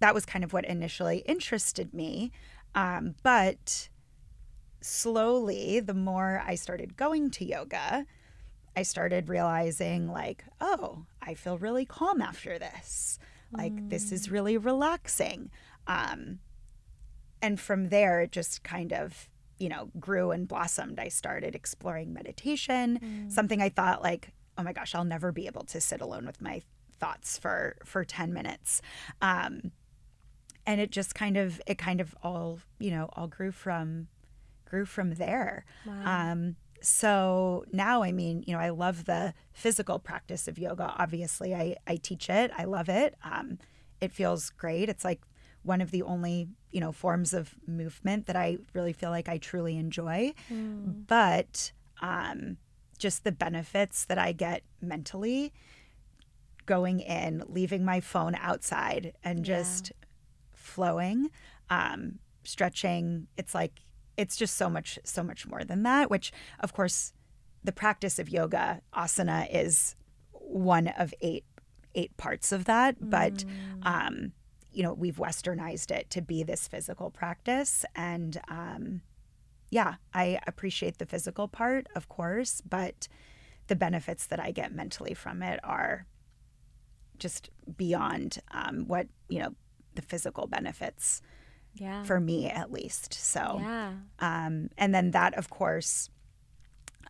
[0.00, 2.30] that was kind of what initially interested me.
[2.74, 3.88] Um, but
[4.80, 8.06] slowly, the more I started going to yoga,
[8.74, 13.18] I started realizing, like, oh, I feel really calm after this.
[13.52, 15.50] Like, this is really relaxing.
[15.86, 16.38] Um,
[17.42, 19.28] and from there, it just kind of,
[19.62, 20.98] you know, grew and blossomed.
[20.98, 22.98] I started exploring meditation,
[23.30, 26.40] something I thought, like, oh my gosh, I'll never be able to sit alone with
[26.40, 26.62] my
[26.98, 28.82] thoughts for for 10 minutes.
[29.20, 29.70] Um,
[30.66, 34.08] and it just kind of it kind of all, you know, all grew from
[34.64, 35.64] grew from there.
[35.86, 36.32] Wow.
[36.32, 40.92] Um, so now, I mean, you know, I love the physical practice of yoga.
[40.98, 42.50] Obviously, I, I teach it.
[42.58, 43.14] I love it.
[43.22, 43.58] Um,
[44.00, 44.88] it feels great.
[44.88, 45.22] It's like
[45.62, 49.38] one of the only, you know, forms of movement that I really feel like I
[49.38, 50.32] truly enjoy.
[50.50, 51.06] Mm.
[51.06, 52.56] But um,
[52.98, 55.52] just the benefits that I get mentally
[56.66, 59.58] going in, leaving my phone outside and Yeah.
[59.58, 59.92] just
[60.52, 61.30] flowing,
[61.70, 63.26] um, stretching.
[63.36, 63.80] It's like
[64.16, 66.10] it's just so much, so much more than that.
[66.10, 67.12] Which, of course,
[67.64, 69.96] the practice of yoga, asana, is
[70.32, 71.44] one of eight
[71.94, 72.96] eight parts of that.
[73.00, 73.44] But
[73.82, 74.32] um,
[74.72, 79.02] you know, we've westernized it to be this physical practice, and um,
[79.70, 83.08] yeah, I appreciate the physical part, of course, but
[83.68, 86.06] the benefits that I get mentally from it are
[87.18, 89.54] just beyond um, what you know
[89.94, 91.22] the physical benefits
[91.74, 92.02] Yeah.
[92.04, 93.14] for me at least.
[93.14, 93.92] So yeah.
[94.18, 96.10] um, and then that, of course,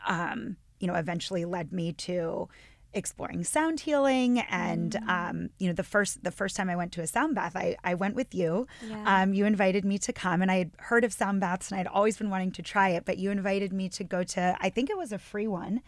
[0.07, 2.49] um, you know, eventually led me to
[2.95, 4.41] exploring sound healing.
[4.41, 7.57] And um, you know, the first the first time I went to a sound bath,
[7.57, 8.67] I I went with you.
[8.87, 9.23] Yeah.
[9.23, 11.87] Um, you invited me to come, and I had heard of sound baths, and I'd
[11.87, 13.05] always been wanting to try it.
[13.05, 15.81] But you invited me to go to, I think it was a free one,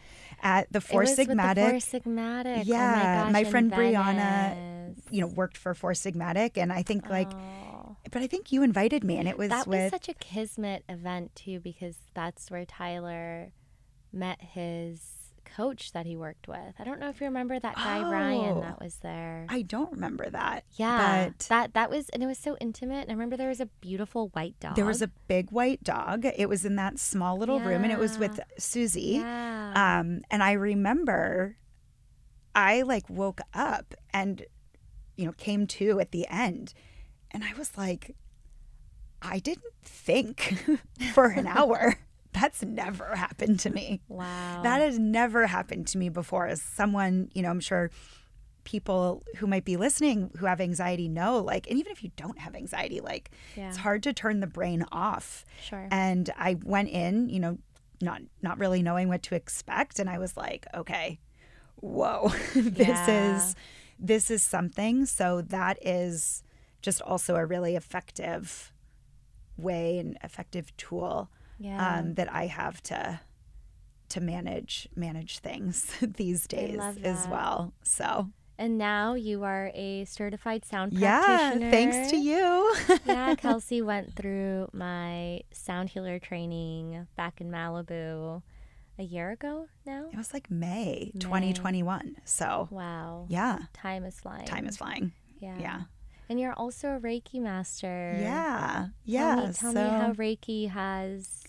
[0.43, 1.71] at the Four it was with the Sigmatic.
[1.71, 2.63] Four Sigmatic.
[2.67, 6.73] Yeah, oh my, my gosh, in friend Brianna, you know, worked for Four Sigmatic, and
[6.73, 7.97] I think like, Oh.
[8.11, 10.85] but I think you invited me, and it was that was with such a kismet
[10.89, 13.53] event too because that's where Tyler
[14.13, 15.14] met his
[15.55, 16.75] coach that he worked with.
[16.79, 18.61] I don't know if you remember that guy Ryan Oh.
[18.63, 19.47] that was there.
[19.49, 20.65] I don't remember that.
[20.73, 23.03] yeah, but that that was and it was so intimate.
[23.03, 24.77] And I remember there was a beautiful white dog.
[24.77, 26.25] There was a big white dog.
[26.25, 29.19] It was in that small little room, and it was with Susie.
[29.21, 30.01] yeah.
[30.01, 31.57] Um, and I remember,
[32.55, 34.45] I like woke up and,
[35.17, 36.75] you know, came to at the end,
[37.31, 38.15] and I was like,
[39.23, 40.65] I didn't think
[41.15, 41.97] for an hour.
[42.35, 44.01] That's never happened to me.
[44.09, 44.61] wow.
[44.63, 46.47] That has never happened to me before.
[46.47, 47.91] As someone, you know, I'm sure
[48.65, 52.39] people who might be listening who have anxiety know, like, and even if you don't
[52.39, 53.69] have anxiety, like, yeah.
[53.69, 55.45] it's hard to turn the brain off.
[55.63, 55.87] Sure.
[55.91, 57.59] And I went in, you know,
[58.01, 61.21] not not really knowing what to expect, and I was like, okay,
[61.77, 63.37] whoa, this Yeah.
[63.37, 63.55] is
[63.99, 65.07] this is something.
[65.07, 66.43] So that is
[66.83, 68.73] just also a really effective
[69.57, 71.31] way and effective tool
[71.65, 71.99] yeah.
[71.99, 73.21] um, that I have to
[74.11, 77.73] to manage manage things these days as well.
[77.83, 81.65] So and now you are a certified sound yeah, practitioner.
[81.67, 82.75] Yeah, thanks to you.
[83.07, 88.43] yeah, Kelsey went through my sound healer training back in Malibu
[88.97, 90.07] a year ago now.
[90.13, 91.19] it was like May, May.
[91.19, 92.17] 2021.
[92.25, 93.27] So Wow.
[93.29, 94.47] yeah, Time is flying.
[94.47, 95.11] time is flying.
[95.41, 95.59] Yeah.
[95.59, 95.81] Yeah.
[96.29, 98.17] And you're also a Reiki master.
[98.21, 98.69] Yeah.
[98.71, 99.35] Tell Yeah.
[99.37, 101.43] Me, tell so, me how Reiki has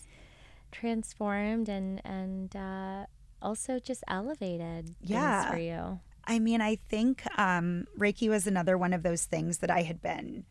[0.80, 3.06] transformed and and uh,
[3.42, 5.42] also just elevated Yeah.
[5.44, 6.00] things for you.
[6.28, 10.02] I mean, I think um, Reiki was another one of those things that I had
[10.02, 10.46] been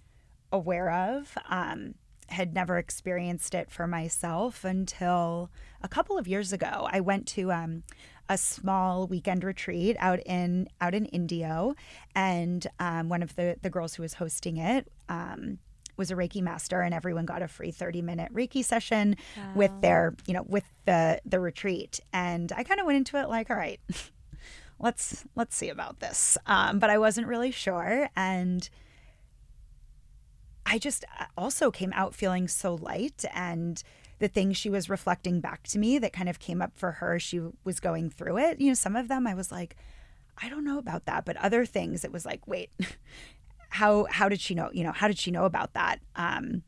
[0.52, 1.37] aware of.
[1.48, 1.94] Um,
[2.28, 5.50] had never experienced it for myself until
[5.82, 6.88] a couple of years ago.
[6.90, 7.82] I went to um,
[8.30, 11.74] a small weekend retreat out in out in Indio,
[12.14, 14.90] and um, one of the the girls who was hosting it.
[15.08, 15.58] Um,
[15.96, 19.16] was a Reiki master, and everyone got a free thirty minute Reiki session
[19.54, 22.00] with their, you know, with the the retreat.
[22.12, 23.80] And I kind of went into it like, all right,
[24.78, 26.37] let's let's see about this.
[26.46, 28.68] Um, but I wasn't really sure, and
[30.66, 33.83] I just uh, also came out feeling so light and
[34.18, 37.18] the things she was reflecting back to me that kind of came up for her
[37.18, 39.76] she was going through it you know some of them i was like
[40.40, 42.70] i don't know about that but other things it was like wait
[43.74, 45.98] how how did she know you know how did she know about that?
[46.14, 46.62] Um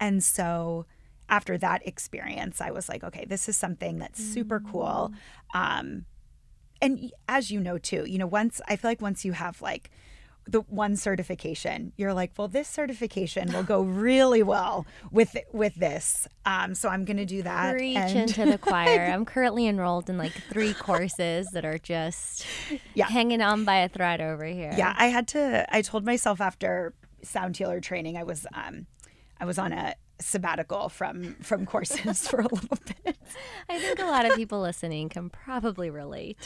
[0.00, 0.84] and so
[1.28, 5.12] after that experience i was like okay this is something that's super cool.
[5.54, 6.06] Um
[6.80, 9.90] and as you know too you know once i feel like once you have like
[10.50, 16.26] the one certification you're like well this certification will go really well with with this
[16.46, 19.10] um so i'm gonna do that Preach and- into the choir.
[19.12, 22.46] I'm currently enrolled in like three courses that are just
[22.94, 23.08] Yeah.
[23.08, 24.72] hanging on by a thread over here.
[24.76, 28.86] yeah i had to i told myself after sound healer training i was um
[29.40, 33.16] i was on a sabbatical from from courses for a little bit
[33.68, 36.36] I think a lot of people listening can probably relate.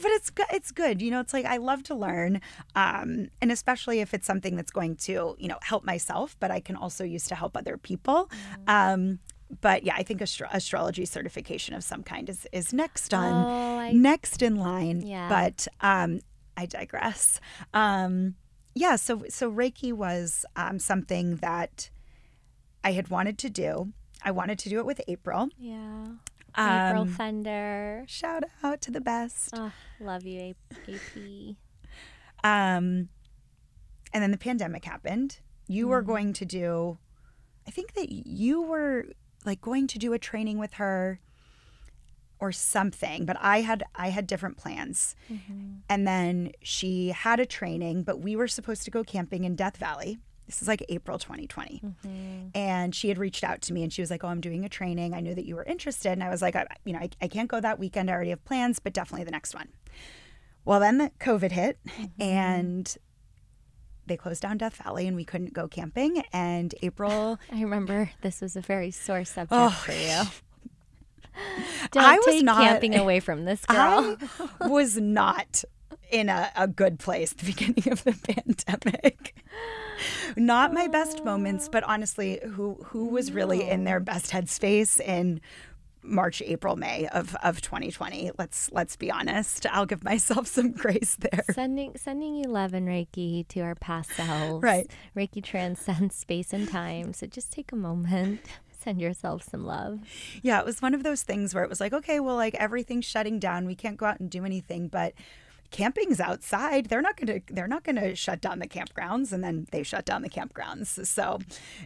[0.00, 2.40] but it's good it's good you know it's like i love to learn
[2.74, 6.60] um and especially if it's something that's going to you know help myself but i
[6.60, 8.30] can also use to help other people
[8.66, 9.18] um
[9.60, 13.78] but yeah i think astro- astrology certification of some kind is is next on Oh,
[13.78, 15.28] I- next in line Yeah.
[15.28, 16.20] but um
[16.56, 17.40] i digress
[17.72, 18.34] um
[18.74, 21.90] yeah so so reiki was um something that
[22.84, 23.92] i had wanted to do
[24.22, 26.06] i wanted to do it with april Yeah.
[26.56, 28.04] April um, Fender.
[28.06, 30.54] shout out to the best Oh, love you,
[30.86, 31.56] AP.
[32.44, 33.08] Um,
[34.12, 35.38] and then the pandemic happened.
[35.68, 36.98] You were going to do,
[37.66, 39.06] I think that you were
[39.46, 41.20] like going to do a training with her
[42.38, 45.14] or something, but I had I had different plans.
[45.88, 49.76] And then she had a training, but we were supposed to go camping in Death
[49.78, 50.18] Valley.
[50.52, 51.80] This is like April 2020.
[51.82, 52.48] Mm-hmm.
[52.54, 54.68] And she had reached out to me and she was like, Oh, I'm doing a
[54.68, 55.14] training.
[55.14, 56.12] I knew that you were interested.
[56.12, 58.10] And I was like, I, You know, I, I can't go that weekend.
[58.10, 59.68] I already have plans, but definitely the next one.
[60.66, 62.22] Well, then the COVID hit mm-hmm.
[62.22, 62.96] and
[64.06, 66.22] they closed down Death Valley and we couldn't go camping.
[66.34, 70.22] And April, I remember this was a very sore subject Oh, for you.
[71.92, 74.18] Don't I was not- camping away from this girl.
[74.60, 75.64] I was not
[76.10, 79.34] in a, a good place at the beginning of the pandemic.
[80.36, 85.40] Not my best moments, but honestly, who who was really in their best headspace in
[86.02, 88.32] March, April, May of, of 2020.
[88.38, 89.66] Let's let's be honest.
[89.70, 91.44] I'll give myself some grace there.
[91.52, 94.62] Sending sending you love and Reiki to our past selves.
[94.62, 94.90] Right.
[95.16, 97.12] Reiki transcends space and time.
[97.12, 98.40] So just take a moment.
[98.72, 100.00] Send yourself some love.
[100.42, 103.04] Yeah, it was one of those things where it was like, okay, well, like everything's
[103.04, 103.64] shutting down.
[103.64, 105.14] We can't go out and do anything, but
[105.72, 106.86] camping's outside.
[106.86, 109.82] They're not going to they're not going to shut down the campgrounds and then they
[109.82, 111.04] shut down the campgrounds.
[111.06, 111.40] So,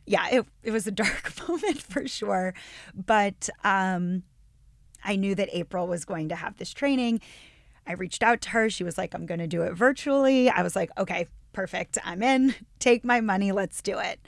[0.05, 2.53] yeah, it it was a dark moment for sure,
[2.95, 4.25] but um
[5.05, 7.21] I knew that April was going to have this training.
[7.87, 8.69] I reached out to her.
[8.69, 11.97] She was like, "I'm going to do it virtually." I was like, "Okay, perfect.
[12.05, 12.55] I'm in.
[12.81, 13.53] Take my money.
[13.53, 14.21] Let's do it."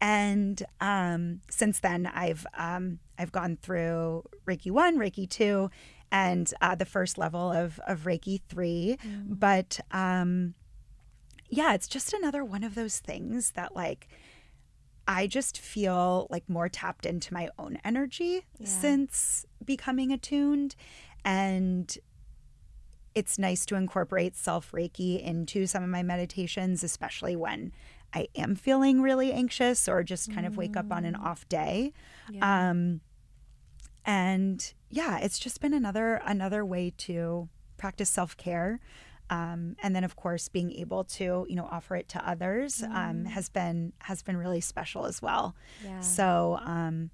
[0.00, 5.70] And um, since then, I've um, I've gone through Reiki one, Reiki two,
[6.12, 8.98] and uh, the first level of of Reiki three.
[9.26, 10.54] But um,
[11.48, 14.06] yeah, it's just another one of those things that like
[15.08, 18.66] I just feel like more tapped into my own energy Yeah.
[18.68, 20.76] since becoming attuned,
[21.24, 21.96] and
[23.14, 27.72] it's nice to incorporate self Reiki into some of my meditations, especially when
[28.14, 31.92] I am feeling really anxious or just kind of wake up on an off day.
[32.42, 33.00] Um,
[34.04, 38.78] and yeah, it's just been another another way to practice self care.
[39.30, 43.24] Um, and then of course being able to you know offer it to others um,
[43.24, 45.56] has been has been really special as well.
[45.82, 46.00] Yeah.
[46.00, 47.10] So um,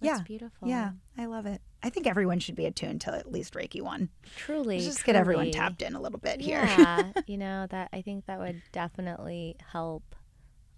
[0.00, 0.68] That's yeah, beautiful.
[0.68, 1.60] yeah, I love it.
[1.82, 4.10] I think everyone should be attuned to at least Reiki one.
[4.36, 4.76] Truly.
[4.76, 6.62] Let's just get everyone tapped in a little bit here.
[6.62, 7.12] Yeah.
[7.26, 10.14] you know, that I think that would definitely help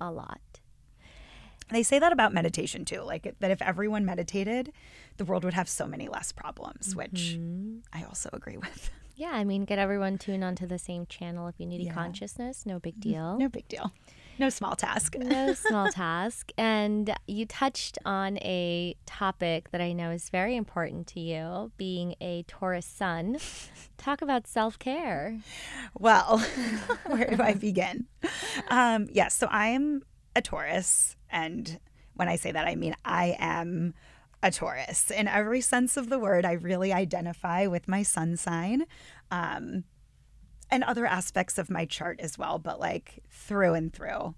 [0.01, 0.41] a lot.
[1.73, 4.73] They say that about meditation too, like that if everyone meditated,
[5.17, 7.83] the world would have so many less problems, which Mhm.
[7.93, 8.91] I also agree with.
[9.15, 11.47] Yeah, I mean, get everyone tuned onto the same channel.
[11.47, 11.93] If you need Yeah.
[11.93, 13.37] consciousness, no big deal.
[13.39, 13.93] No big deal.
[14.39, 15.15] No small task.
[15.19, 16.51] no small task.
[16.57, 22.15] And you touched on a topic that I know is very important to you, being
[22.23, 23.37] a Taurus sun.
[23.99, 25.39] Talk about self care.
[25.97, 26.39] Well,
[27.07, 28.07] where do I begin?
[28.71, 30.03] Um, yes, so I'm
[30.35, 31.17] a Taurus.
[31.31, 31.79] And
[32.15, 33.95] when I say that, I mean I am
[34.43, 35.11] a Taurus.
[35.11, 38.85] In every sense of the word, I really identify with my sun sign
[39.31, 39.85] um,
[40.71, 42.59] and other aspects of my chart as well.
[42.59, 44.35] But like through and through,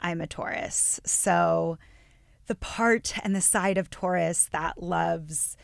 [0.00, 1.00] I'm a Taurus.
[1.04, 1.78] So
[2.46, 5.56] the part and the side of Taurus that loves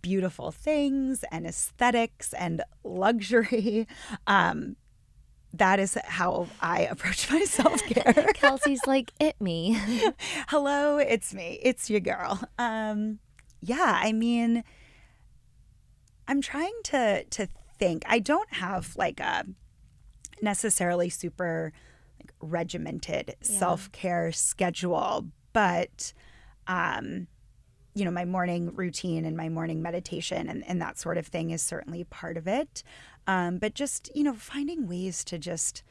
[0.00, 3.86] beautiful things and aesthetics and luxury.
[4.26, 4.76] Um,
[5.54, 8.12] that is how I approach my self care.
[8.34, 9.76] Kelsey's like, it me.
[10.48, 11.58] Hello, it's me.
[11.62, 12.40] It's your girl.
[12.58, 13.18] Um,
[13.60, 14.64] yeah, I mean,
[16.28, 17.48] I'm trying to to
[17.78, 18.04] think.
[18.06, 19.44] I don't have like a
[20.40, 21.72] necessarily super
[22.20, 23.58] like regimented Yeah.
[23.58, 26.12] self-care schedule, but
[26.66, 27.26] um
[27.94, 31.50] you know, my morning routine and my morning meditation and, and that sort of thing
[31.50, 32.82] is certainly part of it.
[33.26, 35.82] Um, but just, you know, finding ways to just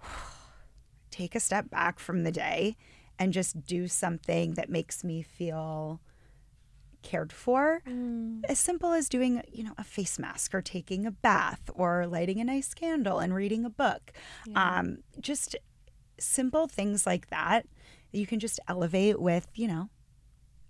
[1.10, 2.76] take a step back from the day
[3.18, 6.00] and just do something that makes me feel
[7.02, 7.82] cared for.
[8.48, 12.40] As simple as doing you know a face mask or taking a bath or lighting
[12.40, 14.12] a nice candle and reading a book.
[14.54, 15.56] Um, just
[16.18, 17.66] simple things like that
[18.12, 19.88] that you can just elevate with you know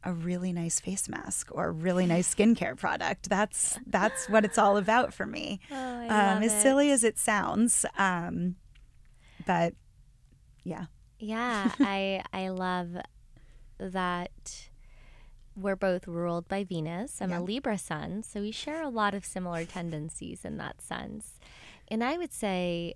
[0.05, 4.59] a really nice face mask or a really nice skincare product that's that's what it's
[4.59, 8.57] all about for me Oh, I um, as silly as it sounds um,
[9.47, 9.75] but
[10.65, 10.87] yeah
[11.19, 12.97] Yeah, I I love
[13.79, 14.69] that
[15.55, 17.21] we're both ruled by Venus.
[17.21, 17.39] I'm Yeah.
[17.39, 21.39] a Libra sun, so we share a lot of similar tendencies in that sense.
[21.89, 22.95] And I would say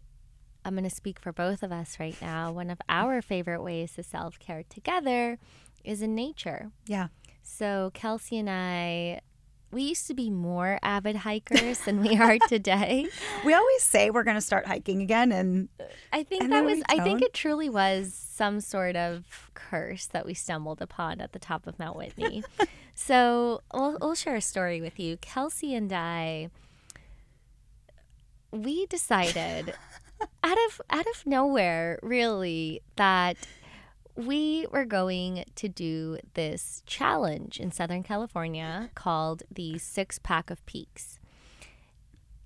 [0.64, 2.50] I'm going to speak for both of us right now.
[2.52, 5.38] One of our favorite ways to self-care together
[5.86, 6.70] is in nature.
[6.86, 7.08] yeah
[7.42, 9.20] So Kelsey and I
[9.72, 13.06] we used to be more avid hikers than we are today.
[13.44, 15.68] we always say we're going to start hiking again and
[16.12, 20.24] I think And that was I think it truly was some sort of curse that
[20.24, 22.44] we stumbled upon at the top of Mount Whitney.
[22.94, 25.16] so we'll, we'll share a story with you.
[25.18, 26.50] Kelsey and I
[28.52, 29.74] we decided
[30.42, 33.36] out of out of nowhere really that
[34.16, 40.64] we were going to do this challenge in Southern California called the Six Pack of
[40.66, 41.20] Peaks.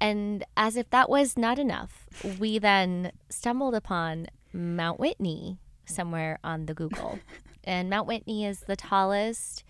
[0.00, 2.06] And as if that was not enough,
[2.38, 7.20] we then stumbled upon Mount Whitney somewhere on the Google.
[7.64, 9.62] and Mount Whitney is the tallest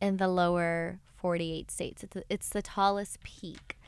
[0.00, 2.02] in the lower 48 states.
[2.02, 3.78] It's the, it's the tallest peak.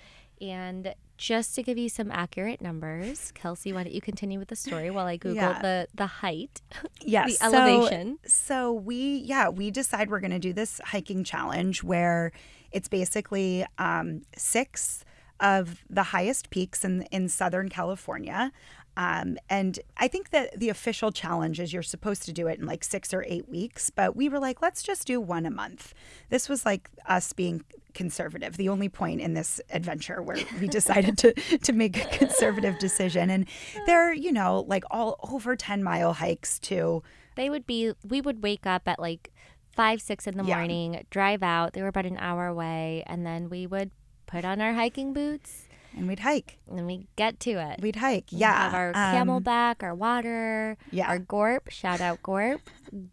[0.41, 4.57] And just to give you some accurate numbers, Kelsey, why don't you continue with the
[4.57, 5.61] story while I Google Yeah.
[5.61, 6.63] the, the height,
[7.03, 7.39] Yes.
[7.39, 8.19] the so- elevation?
[8.25, 12.33] So we, yeah, we decide we're going to do this hiking challenge where
[12.73, 15.05] it's basically um, six
[15.41, 18.51] of the highest peaks in in Southern California.
[18.97, 22.67] Um, and I think that the official challenge is you're supposed to do it in
[22.67, 25.95] like six or eight weeks, but we were like, let's just do one a month.
[26.31, 27.63] This was like us being
[27.99, 32.79] conservative, the only point in this adventure where we decided to to make a conservative
[32.79, 33.29] decision.
[33.29, 33.47] And
[33.87, 37.03] they're, you know, like all over 10 mile hikes too.
[37.37, 39.31] They would be, we would wake up at like
[39.77, 40.57] five, six in the Yeah.
[40.57, 41.73] morning, drive out.
[41.75, 43.03] They were about an hour away.
[43.07, 43.91] And then we would
[44.27, 46.59] put on our hiking boots and we'd hike.
[46.71, 47.81] and we get to it.
[47.83, 48.29] We'd hike.
[48.33, 48.71] We Yeah.
[48.71, 48.95] have our um,
[49.43, 51.09] CamelBak, our water, Yeah.
[51.09, 51.69] our gorp.
[51.71, 52.61] Shout out gorp.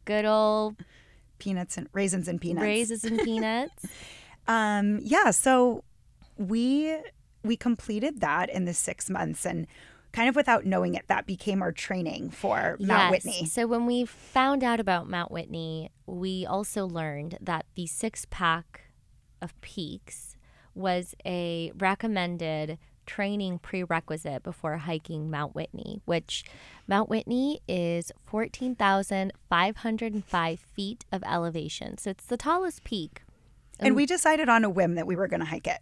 [0.06, 0.76] Good old
[1.40, 2.64] peanuts and raisins and peanuts.
[2.64, 3.86] raisins and peanuts.
[4.48, 5.32] Um, yeah.
[5.32, 5.84] So
[6.38, 6.98] we
[7.44, 9.68] we completed that in the six months and
[10.12, 13.12] kind of without knowing it, that became our training for Mount Yes.
[13.12, 13.46] Whitney.
[13.46, 18.86] So when we found out about Mount Whitney, we also learned that the six pack
[19.42, 20.38] of peaks
[20.74, 26.46] was a recommended training prerequisite before hiking Mount Whitney, which
[26.88, 31.98] Mount Whitney is 14,505 feet of elevation.
[31.98, 33.22] So it's the tallest peak.
[33.80, 35.80] And we decided on a whim that we were going to hike it.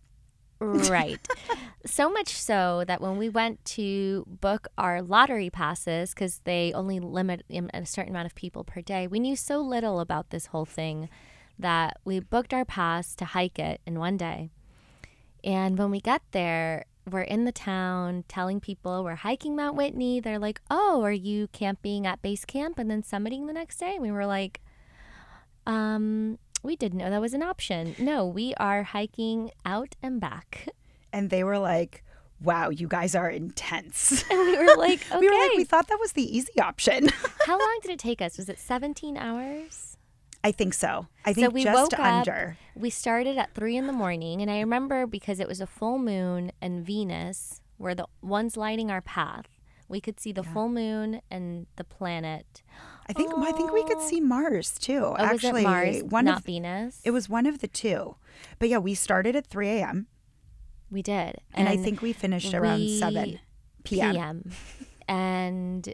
[0.59, 1.27] Right.
[1.85, 6.99] so much so that when we went to book our lottery passes, because they only
[6.99, 10.47] limit um, a certain amount of people per day, we knew so little about this
[10.47, 11.09] whole thing
[11.59, 14.49] that we booked our pass to hike it in one day.
[15.43, 20.19] And when we got there, we're in the town telling people we're hiking Mount Whitney.
[20.19, 23.93] They're like, oh, are you camping at base camp and then summiting the next day?
[23.95, 24.61] And we were like,
[25.65, 27.95] um, we didn't know that was an option.
[27.99, 30.67] No, we are hiking out and back.
[31.15, 32.03] And they were like,
[32.41, 34.23] wow, you guys are intense.
[34.31, 35.17] And we were like, okay.
[35.19, 37.09] we were like, we thought that was the easy option.
[37.45, 38.37] How long did it take us?
[38.37, 39.95] Was it 17 hours?
[40.43, 41.05] I think so.
[41.23, 42.57] I think we just woke up- under.
[42.75, 45.99] We started at three in the morning, and I remember because it was a full
[45.99, 49.45] moon and Venus were the ones lighting our path.
[49.87, 52.63] We could see the full moon and the planet.
[53.07, 55.03] I think I think we could see Mars too.
[55.05, 57.01] Oh, Actually, Mars, one not of Venus?
[57.03, 58.15] it was one of the two.
[58.59, 60.07] But yeah, we started at 3 a.m.
[60.89, 63.39] we did, and, I think we finished around we- 7
[63.83, 64.13] p.m.
[64.13, 64.51] PM.
[65.07, 65.93] And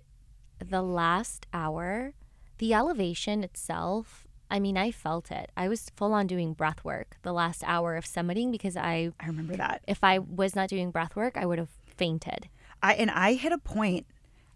[0.63, 2.13] the last hour,
[2.59, 5.51] the elevation itself, I mean, I felt it.
[5.57, 9.27] I was full on doing breath work the last hour of summiting because I, I
[9.27, 9.81] remember that.
[9.87, 12.49] if I was not doing breath work, I would have fainted.
[12.81, 14.05] I and I hit a point.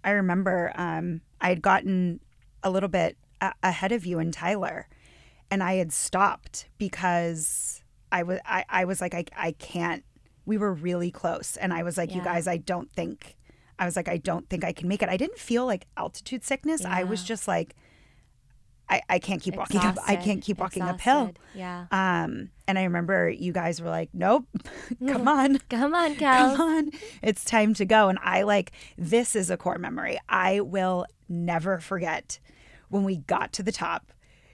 [0.03, 2.19] I remember um, I had gotten
[2.63, 4.87] a little bit a- ahead of you and Tyler,
[5.51, 10.03] and I had stopped because I was I, I was like I I can't.
[10.45, 13.37] We were really close, and I was like, you guys, I don't think.
[13.79, 15.09] I was like, I don't think I can make it.
[15.09, 16.85] I didn't feel like altitude sickness.
[16.85, 17.75] I was just like,
[18.89, 19.97] I, I can't keep walking up.
[20.05, 21.33] I can't keep walking uphill.
[21.55, 21.85] Yeah.
[21.91, 24.45] Um, and I remember you guys were like, nope,
[25.07, 25.57] come on.
[25.69, 26.91] Come on, Cal, Come on,
[27.21, 28.09] it's time to go.
[28.09, 30.19] And I like, this is a core memory.
[30.29, 32.39] I will never forget
[32.89, 34.11] when we got to the top,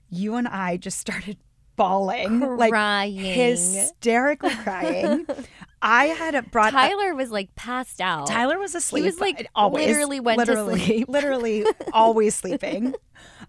[0.10, 1.38] you and I just started
[1.76, 3.16] bawling, like Crying.
[3.16, 5.26] hysterically crying.
[5.82, 8.28] I had brought Tyler was like passed out.
[8.28, 9.04] Tyler was asleep.
[9.04, 11.08] He was, like, always literally went to sleep.
[11.10, 12.96] literally always sleeping.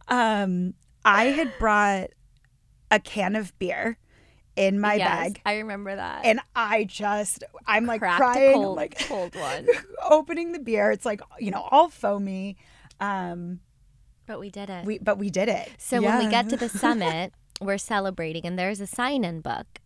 [0.09, 0.75] Um,
[1.05, 2.11] I had brought
[2.91, 3.99] a can of beer
[4.57, 6.25] in my Yes, bag, I remember that.
[6.25, 9.67] and I just I'm like Cracked crying, a I'm cold, like cold one.
[10.09, 10.91] opening the beer.
[10.91, 12.57] It's like you know all foamy.
[13.01, 13.61] Um,
[14.27, 14.85] But we did it.
[14.85, 15.71] we but we did it.
[15.79, 19.81] So when we get to the summit, we're celebrating, and there's a sign in book.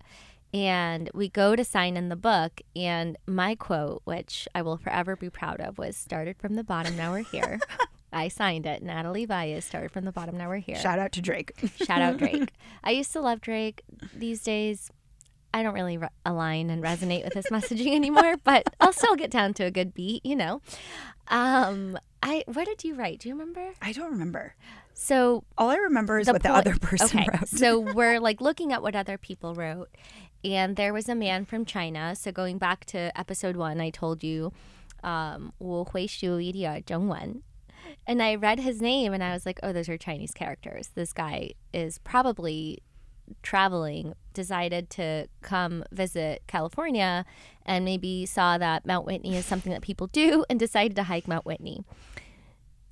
[0.53, 5.17] And we go to sign in the book, and my quote, which I will forever
[5.17, 7.59] be proud of, was started from the bottom, now we're here.
[8.12, 8.81] I signed it.
[8.81, 10.77] Natalie Valles started from the bottom, now we're here.
[10.77, 11.55] Shout out to Drake.
[11.85, 12.53] Shout out Drake.
[12.85, 13.83] I used to love Drake.
[14.15, 14.93] These days,
[15.54, 19.32] I don't really re- align and resonate with his messaging anymore, but I'll still get
[19.32, 20.62] down to a good beat, you know.
[21.28, 23.20] Um, I what did you write?
[23.20, 23.72] Do you remember?
[23.82, 24.56] I don't remember.
[24.94, 27.48] So All I remember is what the po- other person okay, wrote.
[27.48, 29.90] so we're like looking at what other people wrote,
[30.44, 32.16] and there was a man from China.
[32.16, 34.52] So going back to episode one, I told you,
[35.04, 37.42] um, 我会说一点中文.
[38.06, 40.90] And I read his name and I was like, oh, those are Chinese characters.
[40.96, 42.84] This guy is probably
[43.43, 47.25] traveling, decided to come visit California,
[47.64, 51.29] and maybe saw that Mount Whitney is something that people do and decided to hike
[51.29, 51.85] Mount Whitney.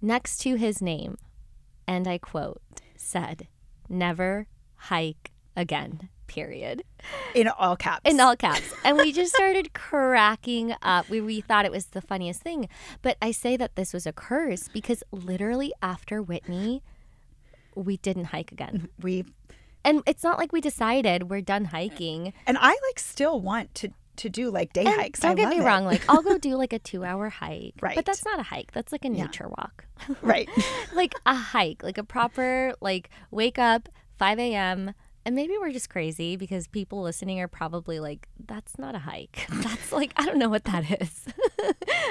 [0.01, 1.17] Next to his name,
[1.87, 2.61] and I quote,
[2.97, 3.49] said,
[3.89, 6.09] never hike again.
[6.27, 6.83] period
[7.35, 8.01] in all caps.
[8.11, 12.01] in all caps and we just started cracking up we, we thought it was the
[12.01, 12.67] funniest thing
[13.03, 16.83] but i say that this was a curse because literally after whitney
[17.75, 19.25] we didn't hike again we
[19.85, 23.91] and it's not like we decided we're done hiking and I like still want to
[24.17, 25.21] to do like day And hikes.
[25.21, 25.63] don't I get me it.
[25.63, 27.95] wrong like i'll go do like a two hour hike Right.
[27.97, 29.87] but that's not a hike that's like a nature walk
[30.23, 30.49] right.
[30.95, 34.93] like a hike, like a proper like wake up 5 a.m.
[35.25, 39.47] And maybe we're just crazy because people listening are probably like, that's not a hike.
[39.49, 41.25] That's like, I don't know what that is.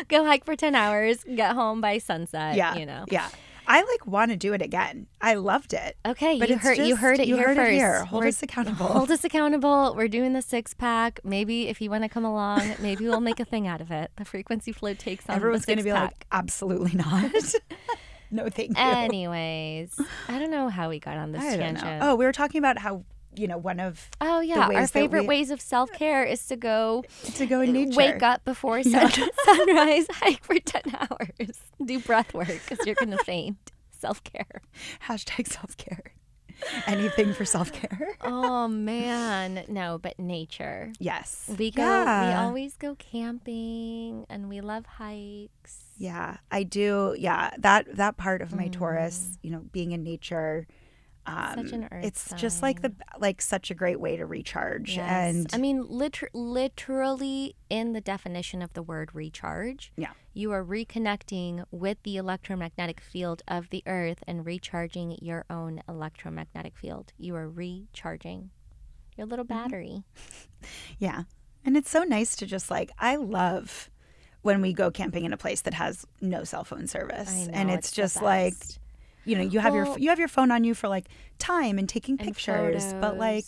[0.08, 2.76] Go hike for 10 hours, get home by sunset, Yeah.
[2.78, 3.04] you know.
[3.12, 3.28] Yeah.
[3.72, 5.08] I like want to do it again.
[5.22, 5.96] I loved it.
[6.06, 7.72] Okay, But you heard you heard it you here heard it first.
[7.72, 8.04] here.
[8.06, 8.88] Hold We're- us accountable.
[8.88, 9.94] Hold us accountable.
[9.96, 11.20] We're doing the six pack.
[11.24, 14.12] Maybe if you want to come along, maybe we'll make a thing out of it.
[14.18, 17.32] The frequency flow takes on Everyone's going to be like, absolutely not.
[18.32, 18.84] no, thank you.
[18.84, 22.00] Anyways, I don't know how we got on this I don't tangent.
[22.02, 22.12] know.
[22.12, 23.04] Oh, we were talking about how
[23.36, 26.56] you know one of Oh yeah, our favorite we- ways of self care is to
[26.56, 27.04] go
[27.36, 27.96] to go in nature.
[27.98, 29.12] wake up before sun-
[29.46, 33.72] sunrise, hike for ten hours, do breath work because you're gonna faint.
[34.00, 34.62] Self care.
[35.08, 36.14] Hashtag self care.
[36.88, 38.16] Anything for self care.
[38.22, 40.92] Oh man, no, but nature.
[41.00, 41.50] Yes.
[41.58, 41.84] We go.
[41.84, 45.86] We always go camping, and we love hikes.
[45.98, 47.16] Yeah, I do.
[47.18, 48.72] Yeah, that that part of my Mm.
[48.74, 50.68] Taurus, you know, being in nature,
[51.26, 54.96] um, Such an earth it's just like the like such a great way to recharge.
[54.98, 55.36] Yes.
[55.36, 60.12] And I mean, liter- literally, in the definition of the word recharge, Yeah.
[60.34, 66.76] you are reconnecting with the electromagnetic field of the earth and recharging your own electromagnetic
[66.78, 67.14] field.
[67.18, 68.50] You are recharging
[69.18, 69.64] your little Mm-hmm.
[69.64, 70.04] battery.
[71.00, 71.24] yeah,
[71.64, 73.90] and it's so nice to just like I love
[74.42, 77.70] when we go camping in a place that has no cell phone service, know, and
[77.70, 78.56] it's, the just like.
[79.26, 81.08] You know you have Well- your you have your phone on you for like
[81.40, 83.46] time and taking And pictures, but like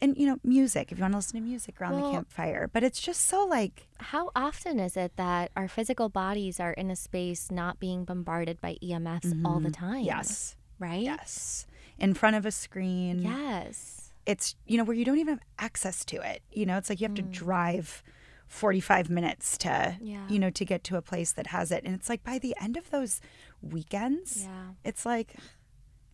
[0.00, 2.68] and you know music if you want to listen to music around Well- the campfire.
[2.72, 6.90] But it's just so like How often is it that our physical bodies are in
[6.90, 9.96] a space not being bombarded by EMFs all the time?
[9.96, 10.04] Mm-hmm.
[10.04, 11.00] yes, Right?
[11.02, 11.66] yes,
[11.98, 13.20] in front of a screen.
[13.22, 14.12] Yes.
[14.26, 17.00] it's you know where you don't even have access to it you know it's like
[17.00, 18.02] you have to drive
[18.48, 19.96] 45 minutes to Mm.
[20.02, 20.28] Yeah.
[20.28, 22.54] you know to get to a place that has it and it's like by the
[22.60, 23.20] end of those
[23.66, 24.68] weekends Yeah.
[24.84, 25.34] it's like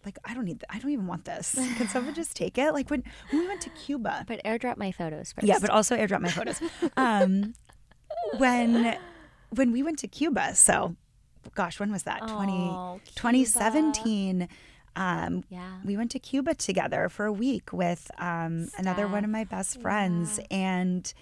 [0.05, 1.55] like i don't need th- i don't even want this.
[1.55, 2.73] Can someone just take it?
[2.73, 4.25] Like when, when we went to cuba.
[4.27, 5.47] But airdrop my photos first.
[5.47, 6.61] yeah but also airdrop my photos.
[6.97, 7.55] Um
[8.39, 8.97] when
[9.51, 10.97] when we went to cuba so
[11.55, 12.21] gosh when was that?
[12.27, 14.49] 20 Oh, 2017
[14.97, 15.79] um Yeah.
[15.85, 19.81] we went to Cuba together for a week with um, another one of my best
[19.81, 21.13] friends, and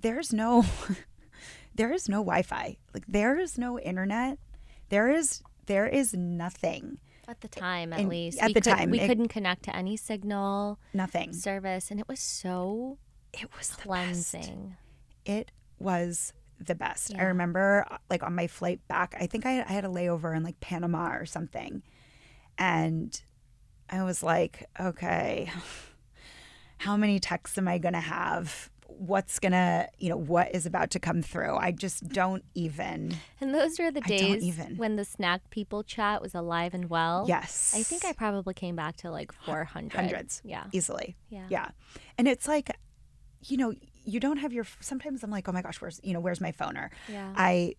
[0.00, 0.64] there's no,
[1.74, 2.76] there is no Wi-Fi.
[2.94, 4.38] Like there is no internet.
[4.88, 6.98] There is there is nothing,
[7.28, 8.40] At the time, at in- least.
[8.42, 11.32] at we the time, We it- couldn't connect to any signal nothing.
[11.32, 12.98] service, and it was so
[13.32, 13.82] It was the best.
[13.82, 14.76] cleansing.
[15.24, 17.14] It was the best.
[17.16, 20.42] I remember, like on my flight back, I think I, I had a layover in
[20.42, 21.82] like Panama or something,
[22.58, 23.20] and
[23.88, 25.50] I was like, okay,
[26.78, 28.68] how many texts am I gonna have?
[28.98, 31.56] What's gonna, you know, what is about to come through?
[31.56, 33.16] I just don't even.
[33.40, 34.76] And those were the days even.
[34.76, 37.24] when the snack people chat was alive and well.
[37.28, 39.92] Yes, I think I probably came back to like 400.
[39.92, 40.64] hundreds Yeah.
[40.72, 41.16] easily.
[41.28, 41.46] Yeah.
[41.48, 41.68] Yeah.
[42.18, 42.70] And it's like,
[43.44, 43.74] you know,
[44.04, 46.52] you don't have your sometimes I'm like, oh my gosh, where's you know, where's my
[46.52, 46.76] phone?
[46.76, 47.32] Or Yeah.
[47.36, 47.74] I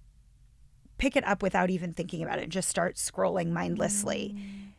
[0.98, 4.36] pick it up without even thinking about it and just start scrolling mindlessly.
[4.38, 4.70] Mm.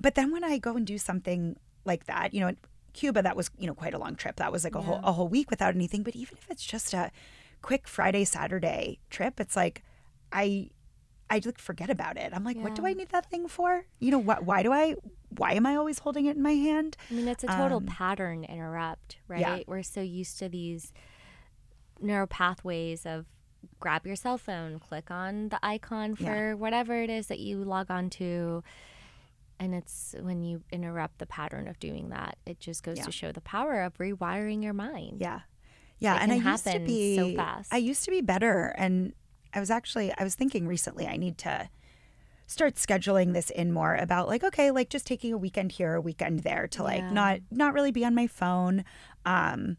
[0.00, 2.54] But then when I go and do something like that, you know,
[2.92, 4.36] Cuba that was, you know, quite a long trip.
[4.36, 6.92] That was like a whole a whole week without anything, but even if it's just
[6.94, 7.10] a
[7.62, 9.82] quick Friday Saturday trip, it's like
[10.32, 10.70] I
[11.30, 12.30] I like forget about it.
[12.34, 13.86] I'm like, what do I need that thing for?
[14.00, 14.96] You know, what why do I
[15.30, 16.96] why am I always holding it in my hand?
[17.10, 19.40] I mean, it's a total Um, pattern interrupt, right?
[19.40, 19.58] yeah.
[19.66, 20.92] We're so used to these
[22.00, 23.26] neural pathways of
[23.80, 26.54] grab your cell phone, click on the icon for Yeah.
[26.54, 28.62] whatever it is that you log on to.
[29.62, 33.04] And it's when you interrupt the pattern of doing that, it just goes Yeah.
[33.04, 35.20] to show the power of rewiring your mind.
[35.20, 35.40] Yeah.
[36.00, 36.16] Yeah.
[36.16, 37.72] It and I used to be so fast.
[37.72, 38.74] I used to be better.
[38.76, 39.12] And
[39.54, 41.68] I was actually I was thinking recently I need to
[42.48, 46.00] start scheduling this in more about like, okay, like just taking a weekend here, a
[46.00, 47.12] weekend there to like Yeah.
[47.12, 48.84] not not really be on my phone.
[49.24, 49.76] Um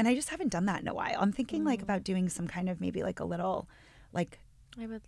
[0.00, 1.16] and I just haven't done that in a while.
[1.20, 1.66] I'm thinking Mm.
[1.66, 3.68] like about doing some kind of maybe like a little
[4.12, 4.40] like
[4.80, 5.02] I would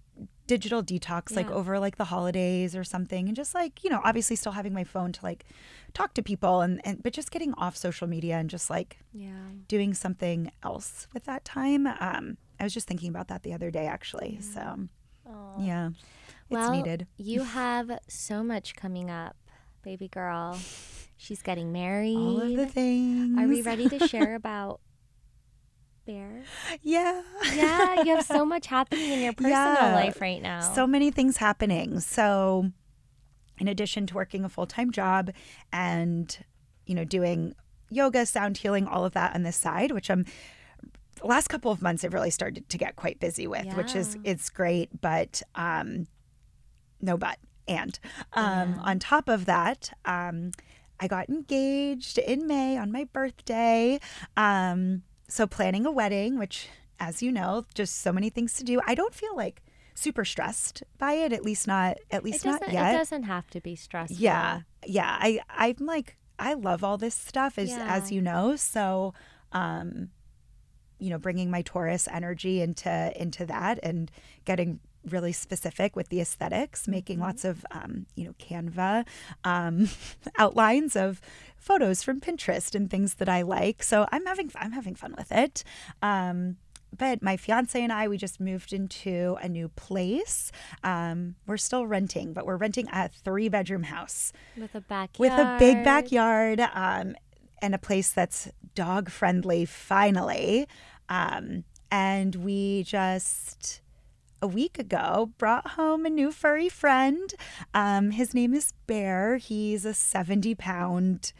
[0.47, 4.37] digital detox like over like the holidays or something and just like you know obviously
[4.37, 5.47] still having my phone to like
[5.95, 9.33] talk to people and, and but just getting off social media and just like yeah.
[9.69, 13.71] doing something else with that time um i was just thinking about that the other
[13.71, 14.87] day actually so
[15.27, 15.55] Oh.
[15.59, 15.97] yeah it's
[16.51, 19.37] well, needed you have so much coming up,
[19.83, 20.59] baby girl.
[21.17, 22.17] She's getting married.
[22.17, 23.39] All of the things.
[23.39, 24.81] Are we ready to share about
[26.07, 26.43] Bear?
[26.83, 27.23] Yeah.
[27.55, 29.95] Yeah, you have so much happening in your personal Yeah.
[29.95, 30.61] life right now.
[30.75, 32.01] So many things happening.
[32.01, 32.71] So,
[33.59, 35.31] in addition to working a full time job
[35.73, 36.37] and,
[36.87, 37.55] you know, doing
[37.91, 40.25] yoga, sound healing, all of that on the side, which I'm,
[41.21, 44.17] the last couple of months I've really started to get quite busy with, which is,
[44.25, 46.07] it's great, but, um,
[47.01, 47.39] no but.
[47.67, 47.99] And
[48.35, 48.83] um, Yeah.
[48.83, 50.51] on top of that, um,
[51.01, 54.01] I got engaged in May on my birthday.
[54.37, 56.68] Um, so planning a wedding, which,
[57.01, 58.81] as you know, just so many things to do.
[58.87, 59.62] I don't feel like
[59.95, 62.95] super stressed by it, at least not at least doesn't, yet.
[62.95, 64.16] it doesn't have to be stressful.
[64.16, 65.16] Yeah, yeah.
[65.20, 68.57] I I'm like I love all this stuff as as you know.
[68.57, 69.14] So,
[69.53, 70.11] um,
[70.99, 74.11] you know, bringing my Taurus energy into into that and
[74.45, 77.27] getting really specific with the aesthetics, making Mm-hmm.
[77.27, 79.07] lots of um, you know Canva
[79.45, 79.89] um,
[80.39, 81.21] outlines of
[81.57, 83.83] photos from Pinterest and things that I like.
[83.83, 85.65] So I'm having I'm having fun with it.
[86.03, 86.57] Um,
[86.97, 90.53] but my fiance and I, we just moved into a new place.
[90.85, 95.19] Um, we're still renting, but we're renting a three bedroom house With a backyard.
[95.19, 97.17] with a big backyard um,
[97.61, 100.69] and a place that's dog friendly, finally.
[101.09, 103.81] Um, and we just
[104.45, 107.32] a week ago brought home a new furry friend.
[107.72, 109.38] Um, his name is Bear.
[109.38, 111.32] He's a 70 pound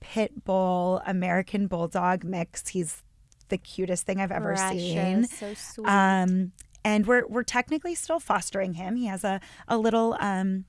[0.00, 2.68] pit bull American bulldog mix.
[2.68, 3.02] He's
[3.50, 5.24] the cutest thing I've ever seen.
[5.26, 5.86] So sweet.
[5.86, 8.96] Um, and we're we're technically still fostering him.
[8.96, 10.64] He has a a little um,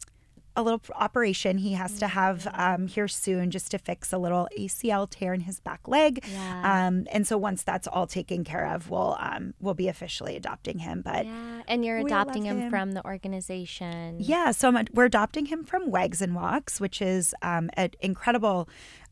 [0.55, 4.47] a little operation he has to have um, here soon just to fix a little
[4.57, 6.23] ACL tear in his back leg.
[6.31, 6.87] Yeah.
[6.87, 10.79] Um, and so once that's all taken care of, we'll um, we'll be officially adopting
[10.79, 11.01] him.
[11.03, 12.69] But yeah, and you're adopting him, him.
[12.69, 14.17] from the organization.
[14.19, 18.67] yeah, so much, we're adopting him from Wags and Walks, which is um, an incredible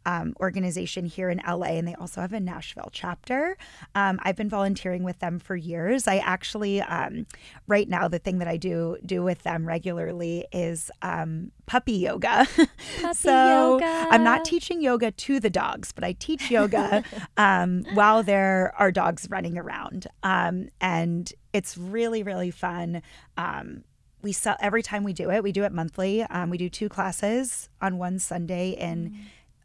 [0.07, 3.57] um, organization here in LA, and they also have a Nashville chapter.
[3.93, 6.07] Um, I've been volunteering with them for years.
[6.07, 7.27] I actually, um,
[7.67, 12.47] right now, the thing that I do do with them regularly is um, puppy yoga.
[13.01, 14.07] Puppy so yoga.
[14.09, 17.03] I'm not teaching yoga to the dogs, but I teach yoga
[17.37, 23.01] um, while there are dogs running around, um, and it's really really fun.
[23.35, 23.83] Um,
[24.21, 25.43] we sell every time we do it.
[25.43, 26.23] We do it monthly.
[26.23, 29.17] Um, we do two classes on one Sunday in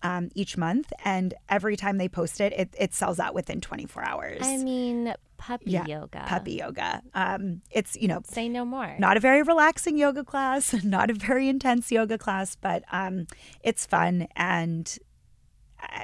[0.03, 4.05] um, each month, and every time they post it, it, it sells out within 24
[4.05, 4.41] hours.
[4.43, 6.25] I mean, puppy Yeah, yoga.
[6.27, 7.03] Puppy yoga.
[7.15, 8.95] Um, it's you know Say no more.
[8.99, 13.27] not a very relaxing yoga class, not a very intense yoga class, but um,
[13.63, 14.99] it's fun and.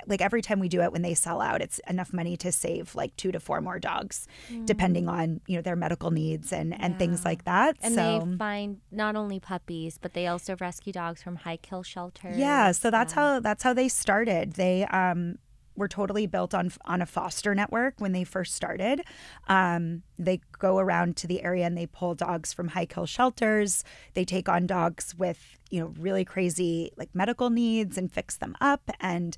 [0.06, 2.94] Like every time we do it, when they sell out, it's enough money to save
[2.94, 4.26] like two to four more dogs,
[4.64, 7.24] depending on you know their medical needs and and things Mm.
[7.24, 7.76] Like that.
[7.82, 11.82] and so they find not only puppies, but they also rescue dogs from high kill
[11.82, 12.36] shelters.
[12.38, 13.20] Yeah, so that's Yeah.
[13.34, 14.54] how that's how they started.
[14.54, 15.38] They um
[15.76, 19.00] were totally built on on a foster network when they first started.
[19.46, 23.84] Um, they go around to the area and they pull dogs from high kill shelters.
[24.14, 28.56] They take on dogs with you know really crazy like medical needs and fix them
[28.60, 29.36] up and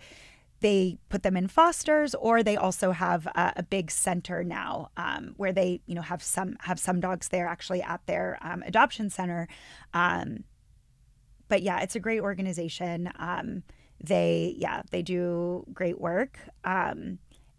[0.61, 5.35] they put them in fosters or they also have a, a big center now um,
[5.37, 9.11] where they you know have some have some dogs there actually at their um, adoption
[9.11, 9.49] center
[9.95, 10.45] um,
[11.51, 13.11] but yeah, it's a great organization.
[13.19, 13.65] Um,
[14.03, 16.39] they yeah they do great work.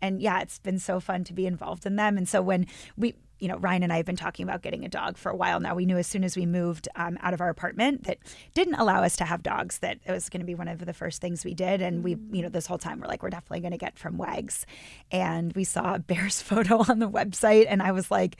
[0.02, 2.18] And yeah, it's been so fun to be involved in them.
[2.18, 4.90] And so when we you know Ryan and I have been talking about getting a
[4.90, 5.76] dog for a while now.
[5.76, 8.20] We knew as soon as we moved um, out of our apartment that
[8.54, 10.94] didn't allow us to have dogs that it was going to be one of the
[10.94, 11.82] first things we did.
[11.82, 14.18] And we you know this whole time we're like we're definitely going to get from
[14.18, 14.66] Wags.
[15.12, 18.38] And we saw a Bear's photo on the website, and I was like.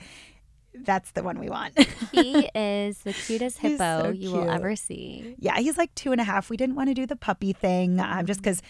[0.74, 1.78] That's the one we want.
[2.12, 5.36] he is the cutest hippo so you will ever see.
[5.38, 6.48] Yeah, he's like two and a half.
[6.48, 8.62] We didn't want to do the puppy thing um, just because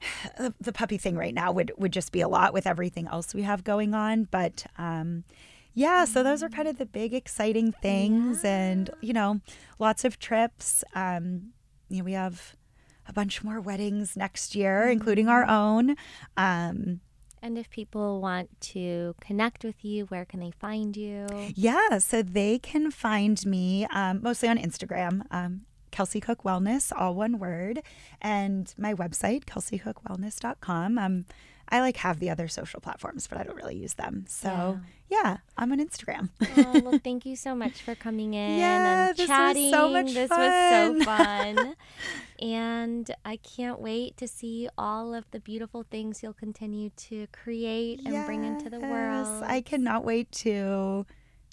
[0.60, 3.42] the, puppy thing right now would would just be a lot with everything else we
[3.42, 4.24] have going on.
[4.24, 5.24] But um,
[5.74, 9.40] yeah, so those are kind of the big exciting things, and you know,
[9.78, 10.84] lots of trips.
[10.94, 11.52] Um,
[11.88, 12.54] you know, we have
[13.06, 15.96] a bunch more weddings next year, including our own.
[16.36, 17.00] Um,
[17.40, 21.26] And if people want to connect with you, where can they find you?
[21.54, 27.14] Yeah, so they can find me um, mostly on Instagram, um, Kelsey Cook Wellness, all
[27.14, 27.82] one word,
[28.20, 30.98] and my website, kelseycookwellness.com.
[30.98, 31.24] Um,
[31.70, 34.24] I like have the other social platforms, but I don't really use them.
[34.26, 34.80] So
[35.10, 36.30] yeah, I'm on Instagram.
[36.56, 39.70] oh, well, thank you so much for coming in Yeah, and this was chatting.
[39.70, 40.96] so much this fun.
[40.96, 41.74] was so fun.
[42.40, 48.00] and I can't wait to see all of the beautiful things you'll continue to create
[48.04, 49.42] and bring into the world.
[49.44, 51.04] I cannot wait to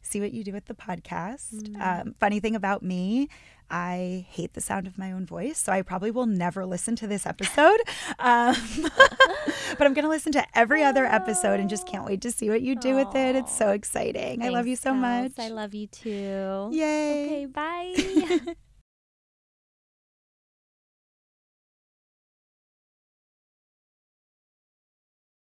[0.01, 1.53] see what you do with the podcast.
[1.55, 1.81] Mm.
[2.07, 3.27] Um, funny thing about me,
[3.69, 7.07] I hate the sound of my own voice, so I probably will never listen to
[7.07, 7.79] this episode.
[8.17, 8.55] Um,
[9.77, 12.49] but I'm going to listen to every other episode and just can't wait to see
[12.49, 13.35] what you do with it.
[13.35, 14.41] It's so exciting.
[14.41, 15.33] I love you so much.
[15.37, 16.69] I love you too.
[16.71, 17.25] Yay.
[17.25, 18.53] Okay, bye.